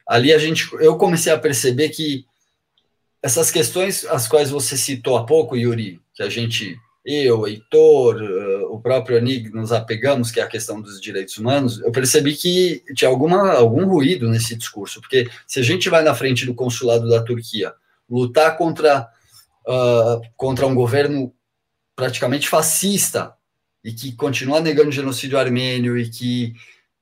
[0.06, 2.26] Ali a gente, eu comecei a perceber que
[3.22, 8.66] essas questões as quais você citou há pouco, Yuri, que a gente, eu, Heitor, eh,
[8.68, 12.82] o próprio Anig, nos apegamos, que é a questão dos direitos humanos, eu percebi que
[12.94, 17.08] tinha alguma, algum ruído nesse discurso, porque se a gente vai na frente do consulado
[17.08, 17.72] da Turquia
[18.10, 19.08] lutar contra,
[19.66, 21.32] uh, contra um governo
[21.94, 23.34] praticamente fascista
[23.84, 26.54] e que continua negando o genocídio armênio e que,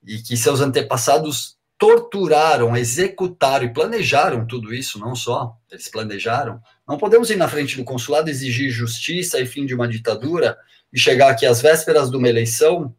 [0.07, 6.61] e que seus antepassados torturaram, executaram e planejaram tudo isso, não só, eles planejaram.
[6.87, 10.59] Não podemos ir na frente do consulado exigir justiça e fim de uma ditadura
[10.93, 12.95] e chegar aqui às vésperas de uma eleição.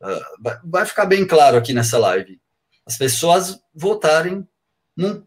[0.00, 2.40] Uh, vai ficar bem claro aqui nessa live.
[2.86, 4.48] As pessoas votarem
[4.96, 5.22] num,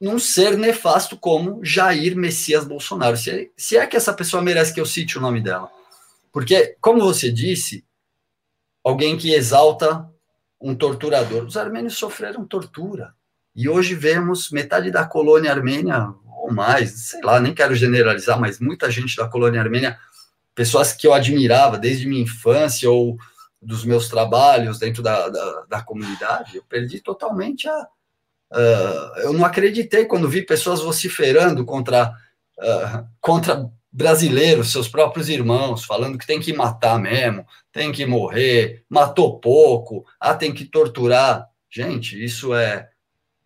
[0.00, 3.16] num ser nefasto como Jair Messias Bolsonaro.
[3.16, 5.68] Se é, se é que essa pessoa merece que eu cite o nome dela.
[6.34, 7.86] Porque, como você disse,
[8.82, 10.10] alguém que exalta
[10.60, 11.44] um torturador.
[11.44, 13.14] Os armênios sofreram tortura.
[13.54, 18.58] E hoje vemos metade da colônia armênia, ou mais, sei lá, nem quero generalizar, mas
[18.58, 19.96] muita gente da colônia armênia,
[20.56, 23.16] pessoas que eu admirava desde minha infância ou
[23.62, 27.88] dos meus trabalhos dentro da, da, da comunidade, eu perdi totalmente a.
[28.50, 32.12] Uh, eu não acreditei quando vi pessoas vociferando contra,
[32.58, 38.82] uh, contra brasileiros, seus próprios irmãos, falando que tem que matar mesmo, tem que morrer,
[38.90, 41.46] matou pouco, ah, tem que torturar.
[41.70, 42.88] Gente, isso é.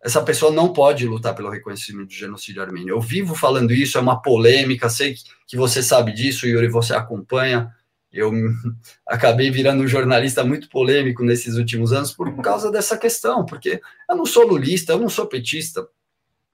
[0.03, 2.95] Essa pessoa não pode lutar pelo reconhecimento do genocídio armênio.
[2.95, 5.13] Eu vivo falando isso, é uma polêmica, sei
[5.45, 7.71] que você sabe disso, Yuri, você acompanha.
[8.11, 8.31] Eu
[9.05, 13.79] acabei virando um jornalista muito polêmico nesses últimos anos por causa dessa questão, porque
[14.09, 15.87] eu não sou lulista, eu não sou petista,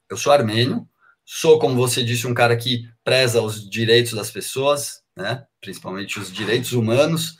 [0.10, 0.86] eu sou armênio,
[1.26, 6.32] sou, como você disse, um cara que preza os direitos das pessoas, né, principalmente os
[6.32, 7.38] direitos humanos,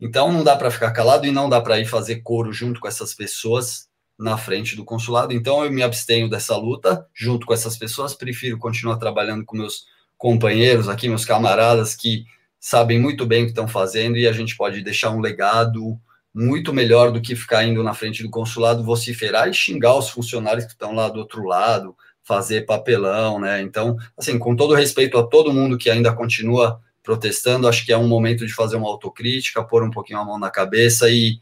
[0.00, 2.86] então não dá para ficar calado e não dá para ir fazer coro junto com
[2.86, 5.32] essas pessoas na frente do consulado.
[5.32, 9.86] Então eu me abstenho dessa luta junto com essas pessoas, prefiro continuar trabalhando com meus
[10.16, 12.24] companheiros aqui, meus camaradas que
[12.60, 15.98] sabem muito bem o que estão fazendo e a gente pode deixar um legado
[16.32, 20.64] muito melhor do que ficar indo na frente do consulado vociferar e xingar os funcionários
[20.64, 23.60] que estão lá do outro lado, fazer papelão, né?
[23.60, 27.98] Então, assim, com todo respeito a todo mundo que ainda continua protestando, acho que é
[27.98, 31.38] um momento de fazer uma autocrítica, pôr um pouquinho a mão na cabeça e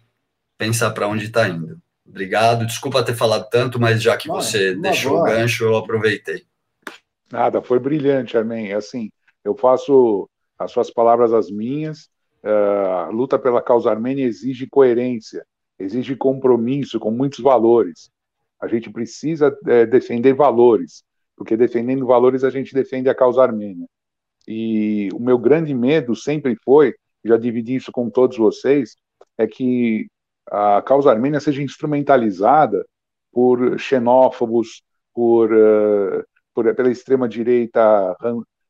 [0.59, 1.81] pensar para onde está indo.
[2.07, 5.23] Obrigado, desculpa ter falado tanto, mas já que você deixou boa.
[5.23, 6.45] o gancho, eu aproveitei.
[7.31, 8.73] Nada, foi brilhante, Amém.
[8.73, 9.11] Assim,
[9.45, 10.29] eu faço
[10.59, 12.11] as suas palavras as minhas.
[12.43, 15.47] Uh, a luta pela causa armênia exige coerência,
[15.79, 18.11] exige compromisso com muitos valores.
[18.63, 21.03] A gente precisa é, defender valores,
[21.37, 23.89] porque defendendo valores a gente defende a causa armênia.
[24.47, 26.95] E o meu grande medo sempre foi,
[27.25, 28.95] já dividi isso com todos vocês,
[29.37, 30.07] é que
[30.49, 32.87] a causa armênia seja instrumentalizada
[33.33, 34.83] por xenófobos,
[35.13, 38.17] por, uh, por pela extrema direita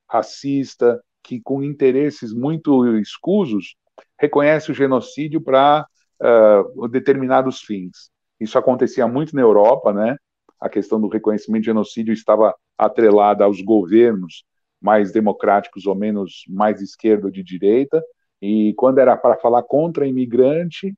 [0.08, 3.76] racista, que com interesses muito escusos
[4.18, 5.86] reconhece o genocídio para
[6.20, 8.11] uh, determinados fins.
[8.42, 10.16] Isso acontecia muito na Europa, né?
[10.60, 14.44] A questão do reconhecimento de genocídio estava atrelada aos governos
[14.80, 18.02] mais democráticos ou menos mais esquerda ou de direita,
[18.40, 20.92] e quando era para falar contra imigrante,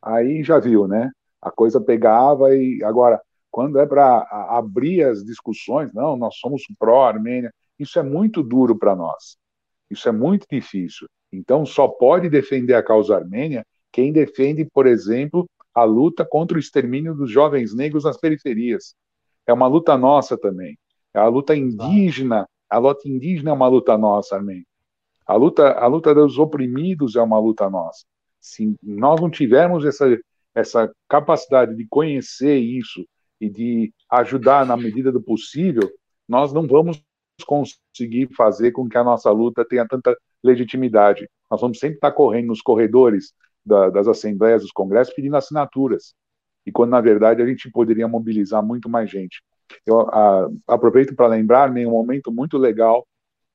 [0.00, 1.10] aí já viu, né?
[1.42, 3.20] A coisa pegava e agora
[3.50, 8.96] quando é para abrir as discussões, não, nós somos pró-Armênia, isso é muito duro para
[8.96, 9.36] nós.
[9.90, 11.06] Isso é muito difícil.
[11.32, 16.58] Então, só pode defender a causa armênia quem defende, por exemplo, a luta contra o
[16.58, 18.94] extermínio dos jovens negros nas periferias.
[19.46, 20.78] É uma luta nossa também.
[21.12, 24.64] É a luta indígena, a luta indígena é uma luta nossa, amém.
[25.26, 28.06] A luta, a luta dos oprimidos é uma luta nossa.
[28.40, 30.18] Se nós não tivermos essa,
[30.54, 33.06] essa capacidade de conhecer isso
[33.38, 35.90] e de ajudar na medida do possível,
[36.26, 37.02] nós não vamos
[37.44, 41.28] conseguir fazer com que a nossa luta tenha tanta legitimidade.
[41.50, 43.34] Nós vamos sempre estar correndo nos corredores
[43.66, 46.14] da, das assembleias, dos congressos, pedindo assinaturas.
[46.64, 49.42] E quando, na verdade, a gente poderia mobilizar muito mais gente.
[49.84, 53.06] Eu a, aproveito para lembrar um momento muito legal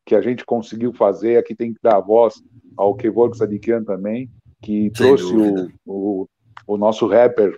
[0.05, 2.35] que a gente conseguiu fazer, aqui tem que dar voz
[2.75, 4.29] ao Kevorg Sadikian também,
[4.61, 6.29] que Sem trouxe o, o,
[6.67, 7.57] o, nosso rapper.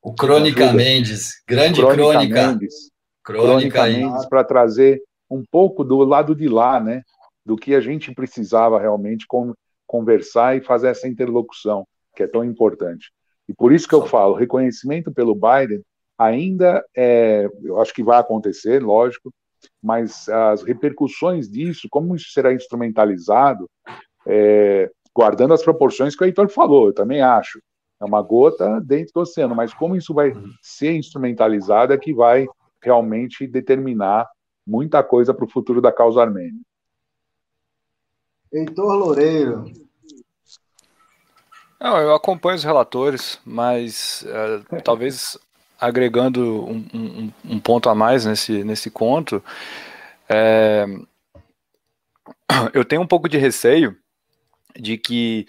[0.00, 2.02] O Crônica Mendes, grande Crônica.
[2.02, 2.90] Crônica Mendes,
[3.22, 7.02] Crônica Mendes, para trazer um pouco do lado de lá, né?
[7.44, 9.52] Do que a gente precisava realmente com,
[9.92, 11.86] conversar e fazer essa interlocução,
[12.16, 13.12] que é tão importante.
[13.46, 15.82] E por isso que eu falo, reconhecimento pelo Biden
[16.18, 19.30] ainda é, eu acho que vai acontecer, lógico,
[19.82, 23.68] mas as repercussões disso, como isso será instrumentalizado,
[24.26, 27.60] é, guardando as proporções que o Heitor falou, eu também acho.
[28.00, 30.50] É uma gota dentro do oceano, mas como isso vai uhum.
[30.62, 32.46] ser instrumentalizado é que vai
[32.82, 34.26] realmente determinar
[34.66, 36.60] muita coisa para o futuro da causa armênia.
[38.52, 39.72] Heitor Loureiro.
[41.80, 45.38] Não, eu acompanho os relatores, mas é, talvez
[45.80, 49.42] agregando um, um, um, ponto a mais nesse, nesse conto,
[50.28, 50.86] é,
[52.72, 53.96] eu tenho um pouco de receio
[54.78, 55.46] de que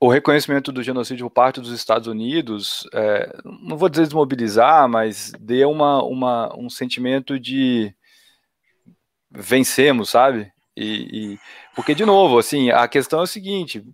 [0.00, 5.32] o reconhecimento do genocídio por parte dos Estados Unidos, é, não vou dizer desmobilizar, mas
[5.38, 7.94] dê uma, uma, um sentimento de
[9.30, 10.52] vencemos, sabe?
[10.76, 11.38] E, e,
[11.74, 13.84] porque de novo, assim, a questão é o seguinte: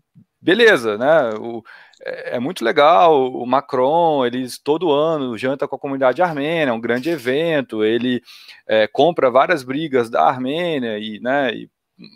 [0.41, 1.31] beleza, né?
[1.39, 1.63] O,
[2.03, 3.33] é, é, muito legal.
[3.33, 7.85] O Macron, eles todo ano janta com a comunidade armênia, é um grande evento.
[7.85, 8.23] Ele
[8.67, 11.55] é, compra várias brigas da Armênia e, né?
[11.55, 11.71] E,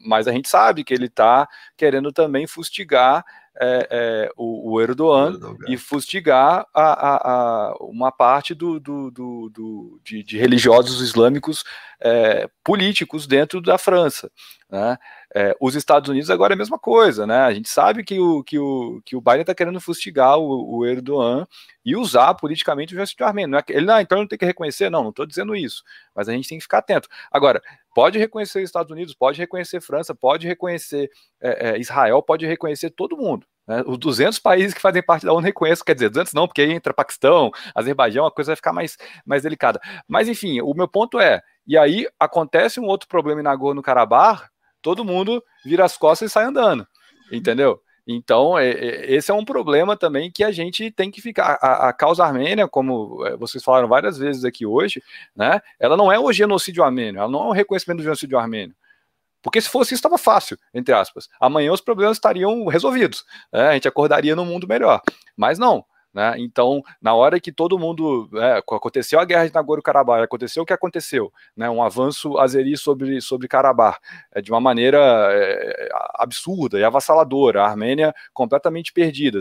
[0.06, 1.46] mas a gente sabe que ele está
[1.76, 3.22] querendo também fustigar
[3.60, 9.10] é, é, o, o, Erdogan, Erdogan, e fustigar a, a, a uma parte do, do,
[9.10, 11.62] do, do de, de, religiosos islâmicos
[12.04, 14.30] é, políticos dentro da França.
[14.68, 14.98] Né?
[15.34, 17.38] É, os Estados Unidos agora é a mesma coisa, né?
[17.38, 20.86] A gente sabe que o, que o, que o Biden está querendo fustigar o, o,
[20.86, 21.46] Erdogan
[21.84, 23.50] e usar politicamente o genocídio armênio.
[23.50, 25.82] Não é, ele não, então não tem que reconhecer, não, não estou dizendo isso,
[26.14, 27.08] mas a gente tem que ficar atento.
[27.30, 27.62] Agora,
[27.94, 31.10] pode reconhecer os Estados Unidos, pode reconhecer França, pode reconhecer
[31.40, 33.46] é, é, Israel, pode reconhecer todo mundo.
[33.66, 33.82] Né?
[33.86, 36.72] Os 200 países que fazem parte da ONU reconhecem, quer dizer, 200 não, porque aí
[36.72, 39.80] entra Paquistão, Azerbaijão, a coisa vai ficar mais, mais delicada.
[40.06, 44.48] Mas, enfim, o meu ponto é, e aí acontece um outro problema em Nagorno-Karabakh,
[44.82, 46.86] todo mundo vira as costas e sai andando,
[47.32, 47.80] entendeu?
[48.06, 51.58] Então, é, é, esse é um problema também que a gente tem que ficar.
[51.60, 55.02] A, a, causa armênia, como é, vocês falaram várias vezes aqui hoje,
[55.34, 58.76] né, ela não é o genocídio armênio, ela não é o reconhecimento do genocídio armênio.
[59.42, 61.28] Porque se fosse isso, estava fácil, entre aspas.
[61.38, 63.24] Amanhã os problemas estariam resolvidos.
[63.52, 63.68] Né?
[63.68, 65.02] A gente acordaria num mundo melhor.
[65.36, 65.84] Mas não.
[66.14, 66.36] Né?
[66.38, 68.30] Então, na hora que todo mundo.
[68.34, 71.68] É, aconteceu a guerra de Nagorno-Karabakh, aconteceu o que aconteceu, né?
[71.68, 73.98] um avanço azeri sobre, sobre Karabakh,
[74.32, 74.98] é, de uma maneira
[75.32, 77.62] é, absurda e avassaladora.
[77.62, 79.40] A Armênia completamente perdida,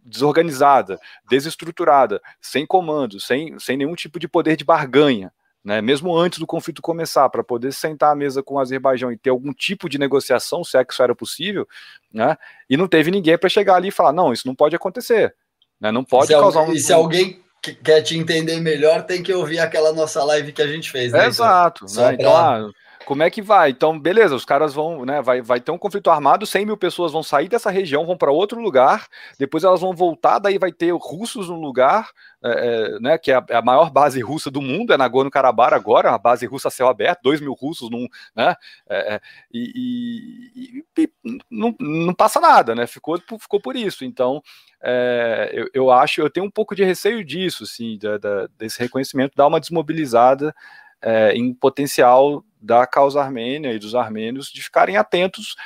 [0.00, 0.98] desorganizada,
[1.30, 5.32] desestruturada, sem comando, sem, sem nenhum tipo de poder de barganha
[5.64, 9.18] né, mesmo antes do conflito começar, para poder sentar à mesa com o Azerbaijão e
[9.18, 11.68] ter algum tipo de negociação, se é que isso era possível,
[12.10, 12.36] né,
[12.70, 15.34] e não teve ninguém para chegar ali e falar: não, isso não pode acontecer,
[15.80, 16.72] né, não pode se causar um.
[16.72, 17.40] E se alguém
[17.82, 21.12] quer te entender melhor, tem que ouvir aquela nossa live que a gente fez.
[21.12, 21.86] Né, Exato.
[21.94, 22.70] Né, então, ah,
[23.08, 23.70] como é que vai?
[23.70, 25.22] Então, beleza, os caras vão, né?
[25.22, 28.30] Vai, vai ter um conflito armado, 100 mil pessoas vão sair dessa região, vão para
[28.30, 29.08] outro lugar,
[29.38, 32.10] depois elas vão voltar, daí vai ter russos no lugar,
[32.44, 32.50] é,
[32.96, 33.16] é, né?
[33.16, 36.44] Que é a, é a, maior base russa do mundo, é Nagorno-Karabakh agora, a base
[36.44, 38.06] russa a céu aberto, 2 mil russos num,
[38.36, 38.54] né?
[38.86, 39.20] É, é
[39.50, 41.10] e, e, e,
[41.50, 42.86] não, não passa nada, né?
[42.86, 44.04] Ficou, ficou por isso.
[44.04, 44.42] Então,
[45.50, 49.32] eu, eu acho, eu tenho um pouco de receio disso, assim, da, da, desse reconhecimento,
[49.34, 50.54] dar uma desmobilizada
[51.32, 55.56] em potencial da causa armênia e dos armênios de ficarem atentos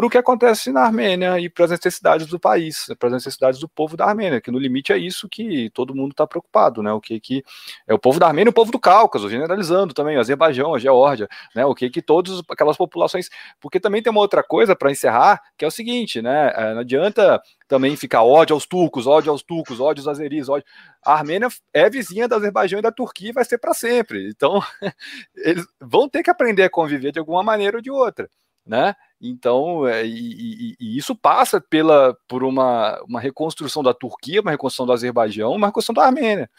[0.00, 3.60] para o que acontece na Armênia e para as necessidades do país, para as necessidades
[3.60, 6.90] do povo da Armênia, que no limite é isso que todo mundo está preocupado, né?
[6.90, 7.44] O que que
[7.86, 10.78] é o povo da Armênia, e o povo do Cáucaso, generalizando também, o Azerbaijão, a
[10.78, 11.66] Geórgia, né?
[11.66, 13.28] O que que todas aquelas populações,
[13.60, 16.50] porque também tem uma outra coisa para encerrar, que é o seguinte, né?
[16.56, 20.64] É, não adianta também ficar ódio aos turcos, ódio aos turcos, ódio aos azeris, ódio.
[21.04, 24.30] A Armênia é vizinha do Azerbaijão e da Turquia e vai ser para sempre.
[24.30, 24.62] Então,
[25.36, 28.30] eles vão ter que aprender a conviver de alguma maneira ou de outra
[28.70, 28.94] né?
[29.20, 34.50] Então, é, e, e, e, isso passa pela, por uma, uma reconstrução da Turquia, uma
[34.50, 36.50] reconstrução do Azerbaijão, uma reconstrução da Armênia.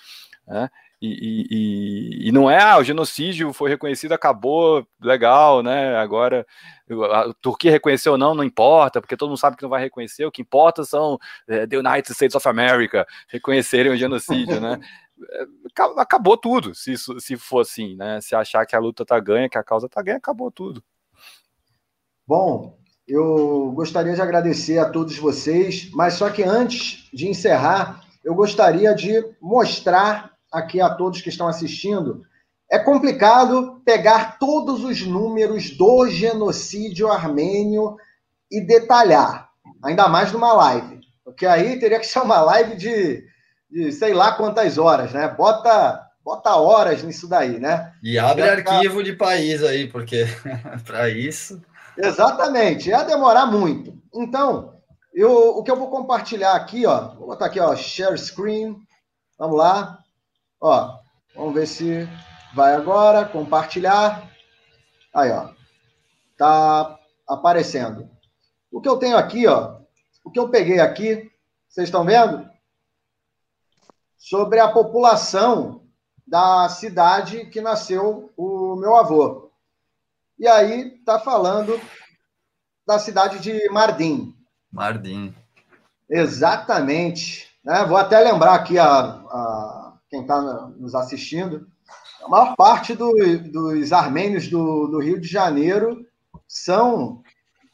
[0.48, 0.70] Né?
[1.04, 5.98] E, e, não é, ah, o genocídio foi reconhecido, acabou, legal, né?
[5.98, 6.46] Agora
[7.12, 10.26] a Turquia reconheceu ou não, não importa, porque todo mundo sabe que não vai reconhecer,
[10.26, 11.18] o que importa são
[11.48, 14.80] é, the United States of America reconhecerem o genocídio, né?
[15.30, 15.46] É,
[15.98, 18.20] acabou tudo, se, se for assim, né?
[18.22, 20.84] Se achar que a luta tá ganha, que a causa tá ganha, acabou tudo.
[22.32, 28.34] Bom, eu gostaria de agradecer a todos vocês, mas só que antes de encerrar, eu
[28.34, 32.24] gostaria de mostrar aqui a todos que estão assistindo.
[32.72, 37.98] É complicado pegar todos os números do genocídio armênio
[38.50, 39.50] e detalhar,
[39.84, 43.26] ainda mais numa live, porque aí teria que ser uma live de,
[43.70, 45.28] de sei lá quantas horas, né?
[45.28, 47.92] Bota bota horas nisso daí, né?
[48.02, 50.26] E abre arquivo de país aí, porque
[50.86, 51.62] para isso
[52.02, 54.02] Exatamente, ia demorar muito.
[54.14, 54.74] Então,
[55.14, 58.76] eu, o que eu vou compartilhar aqui, ó, vou botar aqui, ó, share screen.
[59.38, 60.00] Vamos lá.
[60.60, 61.00] Ó,
[61.36, 62.08] vamos ver se
[62.56, 64.30] vai agora, compartilhar.
[65.14, 65.50] Aí, ó.
[66.38, 66.98] Tá
[67.28, 68.10] aparecendo.
[68.72, 69.80] O que eu tenho aqui, ó,
[70.24, 71.30] o que eu peguei aqui,
[71.68, 72.50] vocês estão vendo?
[74.18, 75.84] Sobre a população
[76.26, 79.51] da cidade que nasceu o meu avô.
[80.42, 81.80] E aí está falando
[82.84, 84.36] da cidade de Mardim.
[84.72, 85.36] Mardim.
[86.10, 87.48] Exatamente.
[87.64, 87.86] Né?
[87.86, 91.68] Vou até lembrar aqui a, a quem está nos assistindo.
[92.24, 93.14] A maior parte do,
[93.52, 96.04] dos armênios do, do, Rio de Janeiro
[96.48, 97.22] são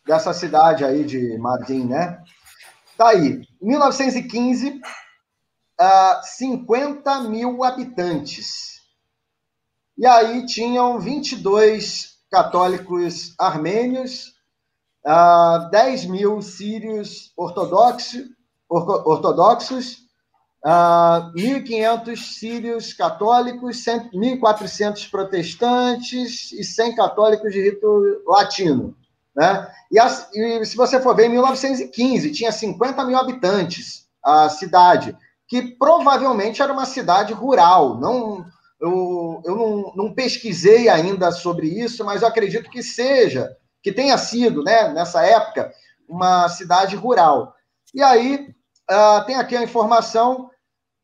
[0.05, 2.21] dessa cidade aí de Mardim, né?
[2.97, 3.47] Tá aí.
[3.61, 4.81] Em 1915,
[5.79, 8.81] uh, 50 mil habitantes.
[9.97, 14.33] E aí tinham 22 católicos armênios,
[15.05, 18.25] uh, 10 mil sírios ortodoxos,
[18.69, 20.07] ortodoxos
[20.65, 28.95] uh, 1.500 sírios católicos, 1.400 protestantes e 100 católicos de rito latino.
[29.35, 29.71] Né?
[29.91, 35.15] E, as, e, se você for ver, em 1915 tinha 50 mil habitantes a cidade,
[35.47, 38.45] que provavelmente era uma cidade rural, não
[38.79, 44.17] eu, eu não, não pesquisei ainda sobre isso, mas eu acredito que seja, que tenha
[44.17, 45.71] sido, né, nessa época,
[46.07, 47.53] uma cidade rural.
[47.93, 48.53] E aí
[48.89, 50.49] uh, tem aqui a informação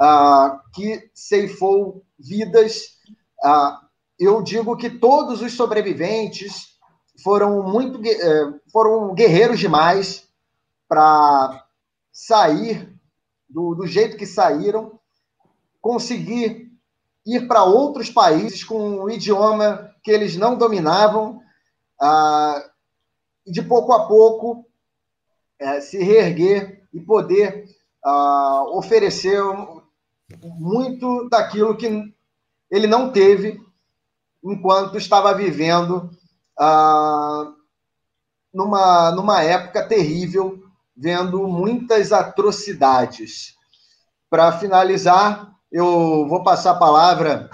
[0.00, 2.98] uh, que ceifou vidas.
[3.44, 3.76] Uh,
[4.18, 6.76] eu digo que todos os sobreviventes
[7.22, 10.28] foram muito uh, foram guerreiros demais
[10.88, 11.66] para
[12.12, 12.92] sair
[13.48, 14.98] do, do jeito que saíram,
[15.80, 16.70] conseguir
[17.26, 21.40] ir para outros países com um idioma que eles não dominavam,
[22.00, 22.70] ah,
[23.46, 24.66] e de pouco a pouco
[25.58, 27.68] é, se reerguer e poder
[28.04, 29.40] ah, oferecer
[30.42, 32.12] muito daquilo que
[32.70, 33.60] ele não teve
[34.42, 36.10] enquanto estava vivendo
[36.58, 37.52] ah,
[38.52, 40.62] numa, numa época terrível,
[40.96, 43.54] vendo muitas atrocidades.
[44.28, 47.50] Para finalizar, eu vou passar a palavra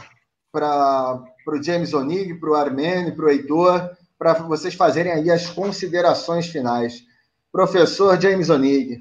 [0.50, 5.48] para o James Onig, para o Armênio, para o Heitor, para vocês fazerem aí as
[5.48, 7.04] considerações finais.
[7.52, 8.98] Professor James Onig.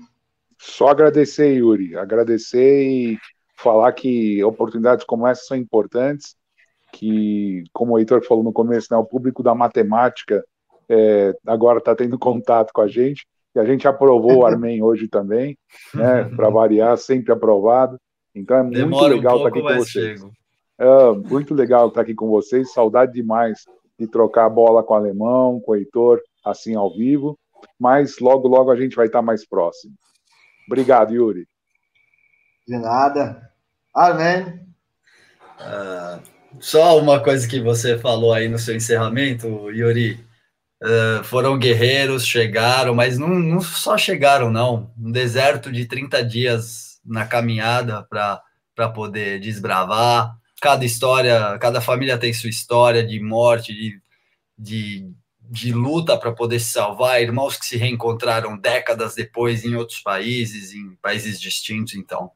[0.59, 3.19] Só agradecer, Yuri, agradecer e
[3.57, 6.35] falar que oportunidades como essa são importantes,
[6.93, 10.43] que, como o Heitor falou no começo, né, o público da matemática
[10.89, 15.07] é, agora está tendo contato com a gente, e a gente aprovou o Armen hoje
[15.07, 15.57] também,
[15.93, 17.99] né, para variar, sempre aprovado.
[18.33, 20.25] Então é muito Demora legal um estar aqui com vocês.
[20.79, 22.71] É, muito legal estar aqui com vocês.
[22.71, 23.65] Saudade demais
[23.99, 27.35] de trocar a bola com o alemão, com o Heitor, assim ao vivo.
[27.79, 29.95] Mas logo, logo a gente vai estar mais próximo.
[30.67, 31.47] Obrigado, Yuri.
[32.67, 33.49] De nada.
[33.95, 34.59] Amém.
[35.59, 36.21] Uh,
[36.59, 40.25] só uma coisa que você falou aí no seu encerramento, Yuri.
[40.83, 44.91] Uh, foram guerreiros, chegaram, mas não, não só chegaram, não.
[44.97, 50.35] Um deserto de 30 dias na caminhada para poder desbravar.
[50.61, 54.01] Cada história, cada família tem sua história de morte, de,
[54.57, 60.01] de, de luta para poder se salvar, irmãos que se reencontraram décadas depois em outros
[60.01, 61.95] países, em países distintos.
[61.95, 62.31] Então,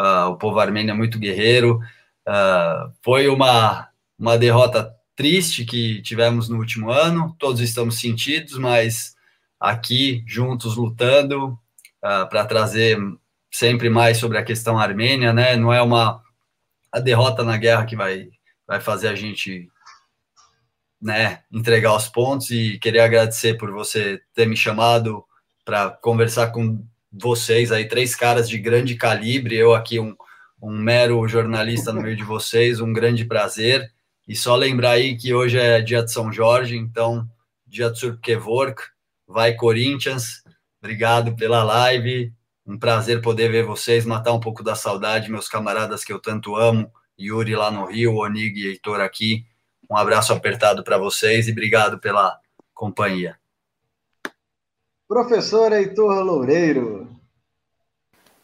[0.00, 1.80] uh, o povo armênio é muito guerreiro.
[2.26, 9.14] Uh, foi uma, uma derrota triste que tivemos no último ano, todos estamos sentidos, mas
[9.58, 12.98] aqui juntos lutando uh, para trazer
[13.50, 15.56] sempre mais sobre a questão armênia, né?
[15.56, 16.22] Não é uma
[16.92, 18.30] a derrota na guerra que vai,
[18.66, 19.70] vai fazer a gente
[21.00, 25.24] né, entregar os pontos e queria agradecer por você ter me chamado
[25.64, 30.14] para conversar com vocês aí, três caras de grande calibre, eu aqui um,
[30.62, 33.90] um mero jornalista no meio de vocês, um grande prazer.
[34.28, 37.28] E só lembrar aí que hoje é dia de São Jorge, então
[37.66, 38.82] dia de Surkevork,
[39.26, 40.42] vai Corinthians.
[40.80, 42.32] Obrigado pela live.
[42.66, 46.54] Um prazer poder ver vocês, matar um pouco da saudade, meus camaradas que eu tanto
[46.54, 49.44] amo, Yuri lá no Rio, Onig e Heitor aqui.
[49.90, 52.38] Um abraço apertado para vocês e obrigado pela
[52.72, 53.36] companhia.
[55.10, 57.08] Professor Heitor Loureiro.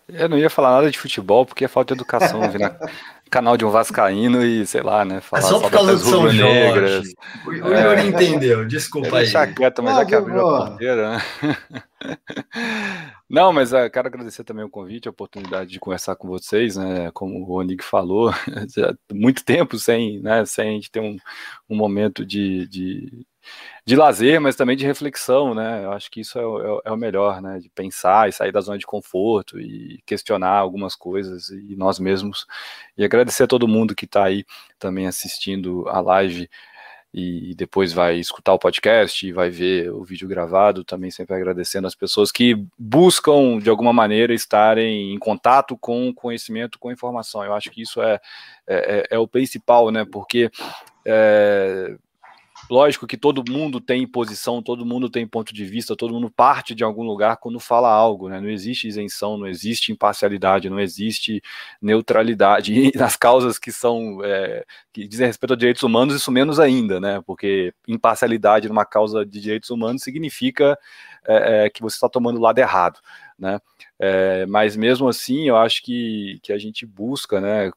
[0.08, 2.40] Eu não ia falar nada de futebol porque é falta de educação.
[3.30, 5.20] canal de um vascaíno e, sei lá, né?
[5.20, 7.14] Falar é só por causa do São Jorge.
[7.46, 8.06] O Yuri é.
[8.06, 9.24] entendeu, desculpa aí.
[9.24, 11.22] Deixa quieto, mas ah, já que abriu a porteira, né?
[13.30, 17.12] Não, mas uh, quero agradecer também o convite, a oportunidade de conversar com vocês, né?
[17.12, 18.32] Como o Onig falou,
[18.74, 21.16] já muito tempo sem, né, sem a gente ter um,
[21.70, 23.26] um momento de, de,
[23.86, 25.84] de, lazer, mas também de reflexão, né?
[25.84, 27.58] Eu acho que isso é, é, é, o melhor, né?
[27.58, 32.46] De pensar e sair da zona de conforto e questionar algumas coisas e nós mesmos.
[32.98, 34.44] E agradecer a todo mundo que está aí
[34.78, 36.48] também assistindo a live
[37.18, 41.86] e depois vai escutar o podcast e vai ver o vídeo gravado, também sempre agradecendo
[41.86, 47.42] as pessoas que buscam, de alguma maneira, estarem em contato com conhecimento, com informação.
[47.42, 48.20] Eu acho que isso é,
[48.66, 50.04] é, é, é o principal, né?
[50.04, 50.50] Porque
[51.06, 51.96] é,
[52.68, 56.74] lógico que todo mundo tem posição, todo mundo tem ponto de vista, todo mundo parte
[56.74, 58.40] de algum lugar quando fala algo, né?
[58.40, 61.42] Não existe isenção, não existe imparcialidade, não existe
[61.80, 62.72] neutralidade.
[62.72, 67.00] E nas causas que são é, que dizem respeito a direitos humanos, isso menos ainda,
[67.00, 67.22] né?
[67.26, 70.78] Porque imparcialidade numa causa de direitos humanos significa
[71.26, 72.98] é, é, que você está tomando o lado errado,
[73.38, 73.60] né?
[73.98, 77.70] É, mas mesmo assim, eu acho que, que a gente busca, né?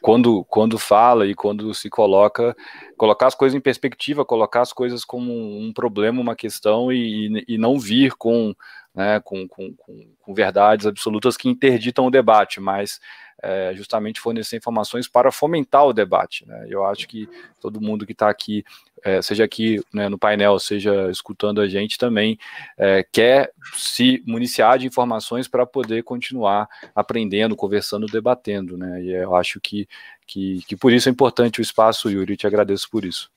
[0.00, 2.56] Quando, quando fala e quando se coloca,
[2.96, 7.58] colocar as coisas em perspectiva, colocar as coisas como um problema, uma questão e, e
[7.58, 8.54] não vir com,
[8.94, 13.00] né, com, com, com, verdades absolutas que interditam o debate, mas
[13.42, 16.46] é, justamente fornecer informações para fomentar o debate.
[16.46, 16.66] Né?
[16.68, 17.28] Eu acho que
[17.60, 18.64] todo mundo que está aqui,
[19.04, 22.38] é, seja aqui né, no painel, seja escutando a gente também,
[22.78, 28.78] é, quer se municiar de informações para poder continuar aprendendo, conversando, debatendo.
[28.78, 29.02] Né?
[29.02, 29.88] E eu acho que,
[30.26, 33.28] que, que por isso é importante o espaço, Yuri, te agradeço por isso.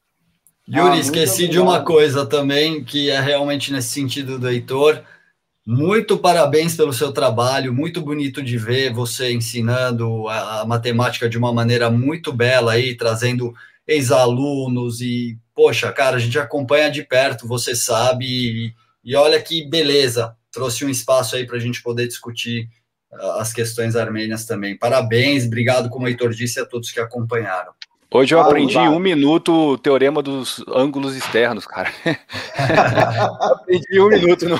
[0.67, 5.03] Yuri, ah, esqueci de uma coisa também, que é realmente nesse sentido do Heitor,
[5.65, 11.37] muito parabéns pelo seu trabalho, muito bonito de ver você ensinando a, a matemática de
[11.37, 13.53] uma maneira muito bela aí, trazendo
[13.87, 18.73] ex-alunos e, poxa, cara, a gente acompanha de perto, você sabe, e,
[19.03, 22.69] e olha que beleza, trouxe um espaço aí para a gente poder discutir
[23.11, 24.77] uh, as questões armênias também.
[24.77, 27.73] Parabéns, obrigado, como o Heitor disse, a todos que acompanharam.
[28.15, 31.91] Hoje eu aprendi em um minuto o teorema dos ângulos externos, cara.
[33.51, 34.57] aprendi em um minuto, não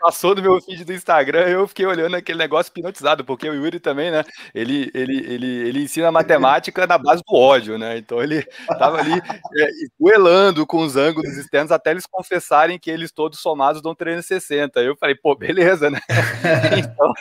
[0.00, 3.80] passou do meu feed do Instagram, eu fiquei olhando aquele negócio hipnotizado, porque o Yuri
[3.80, 4.22] também, né?
[4.54, 7.98] Ele, ele, ele, ele ensina matemática na base do ódio, né?
[7.98, 9.68] Então ele estava ali é,
[9.98, 14.78] duelando com os ângulos externos até eles confessarem que eles todos somados dão 360.
[14.80, 15.98] Eu falei, pô, beleza, né?
[16.78, 17.12] Então,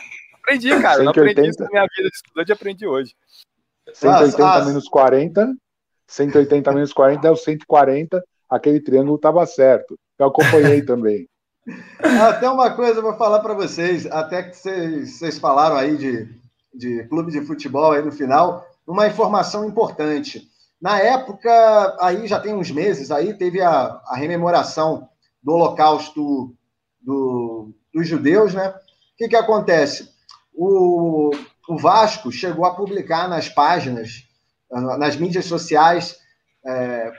[0.43, 0.97] aprendi, cara.
[0.97, 1.03] 180.
[1.03, 3.15] Não aprendi isso na minha vida de estudante, aprendi hoje.
[3.95, 5.55] 180 ah, menos 40,
[6.11, 9.97] 180 menos 40 é o 140, aquele triângulo estava certo.
[10.19, 11.27] Eu acompanhei também.
[11.99, 16.27] Até uma coisa eu vou falar para vocês, até que vocês, vocês falaram aí de,
[16.73, 20.49] de clube de futebol aí no final, uma informação importante.
[20.81, 25.07] Na época, aí já tem uns meses, aí teve a, a rememoração
[25.41, 26.53] do holocausto
[26.99, 28.69] do, dos judeus, né?
[28.69, 30.09] O que, que acontece?
[30.53, 31.31] O,
[31.69, 34.27] o Vasco chegou a publicar nas páginas,
[34.71, 36.17] nas mídias sociais,
[36.65, 37.11] é,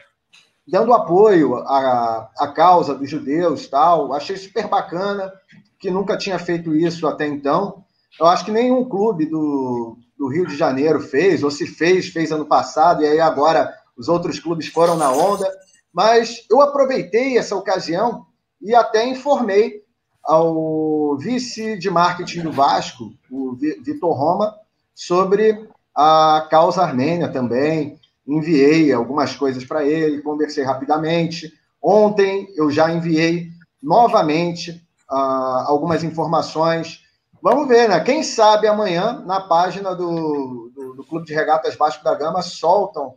[0.66, 4.12] dando apoio à, à causa dos judeus tal.
[4.12, 5.32] Achei super bacana,
[5.78, 7.84] que nunca tinha feito isso até então.
[8.18, 12.30] Eu acho que nenhum clube do, do Rio de Janeiro fez, ou se fez, fez
[12.30, 15.50] ano passado, e aí agora os outros clubes foram na onda.
[15.92, 18.24] Mas eu aproveitei essa ocasião
[18.60, 19.82] e até informei
[20.22, 24.54] ao vice de marketing do Vasco, o Vitor Roma,
[24.94, 27.98] sobre a causa armênia também.
[28.26, 31.52] Enviei algumas coisas para ele, conversei rapidamente.
[31.82, 33.48] Ontem eu já enviei
[33.82, 34.70] novamente
[35.10, 37.00] uh, algumas informações.
[37.42, 37.98] Vamos ver, né?
[38.00, 43.08] Quem sabe amanhã, na página do, do, do Clube de Regatas Vasco da Gama, soltam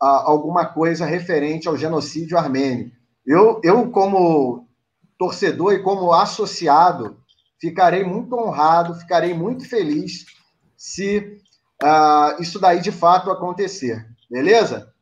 [0.00, 2.92] uh, alguma coisa referente ao genocídio armênio.
[3.26, 4.68] Eu, eu, como
[5.18, 7.16] torcedor e como associado,
[7.60, 10.26] ficarei muito honrado, ficarei muito feliz
[10.76, 11.38] se
[11.82, 14.06] uh, isso daí de fato acontecer.
[14.30, 14.92] Beleza?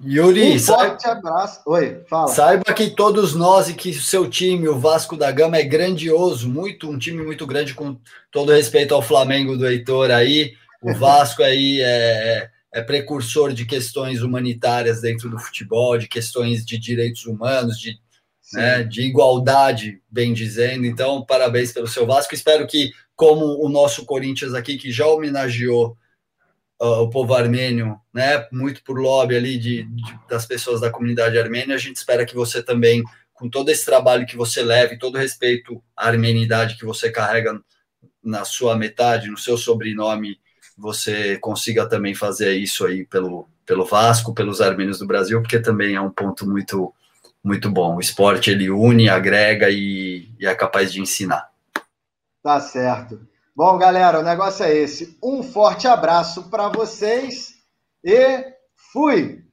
[0.00, 1.60] Yuri, um forte saiba, abraço.
[1.66, 2.28] Oi, fala.
[2.28, 6.48] Saiba que todos nós e que o seu time, o Vasco da Gama, é grandioso,
[6.48, 7.98] muito um time muito grande, com
[8.30, 10.54] todo respeito ao Flamengo do Heitor aí.
[10.80, 16.78] O Vasco aí é, é precursor de questões humanitárias dentro do futebol, de questões de
[16.78, 17.98] direitos humanos, de
[18.52, 20.86] né, de igualdade, bem dizendo.
[20.86, 22.34] Então, parabéns pelo seu Vasco.
[22.34, 25.96] Espero que, como o nosso Corinthians aqui, que já homenageou
[26.80, 31.38] uh, o povo armênio, né, muito por lobby ali de, de, das pessoas da comunidade
[31.38, 33.02] armênia, a gente espera que você também,
[33.32, 37.60] com todo esse trabalho que você leve, todo o respeito à armenidade que você carrega
[38.22, 40.38] na sua metade, no seu sobrenome,
[40.76, 45.94] você consiga também fazer isso aí pelo, pelo Vasco, pelos armênios do Brasil, porque também
[45.94, 46.94] é um ponto muito
[47.42, 47.96] muito bom.
[47.96, 51.48] O esporte ele une, agrega e, e é capaz de ensinar.
[52.42, 53.27] Tá certo.
[53.58, 55.18] Bom, galera, o negócio é esse.
[55.20, 57.54] Um forte abraço para vocês
[58.04, 58.54] e
[58.92, 59.47] fui!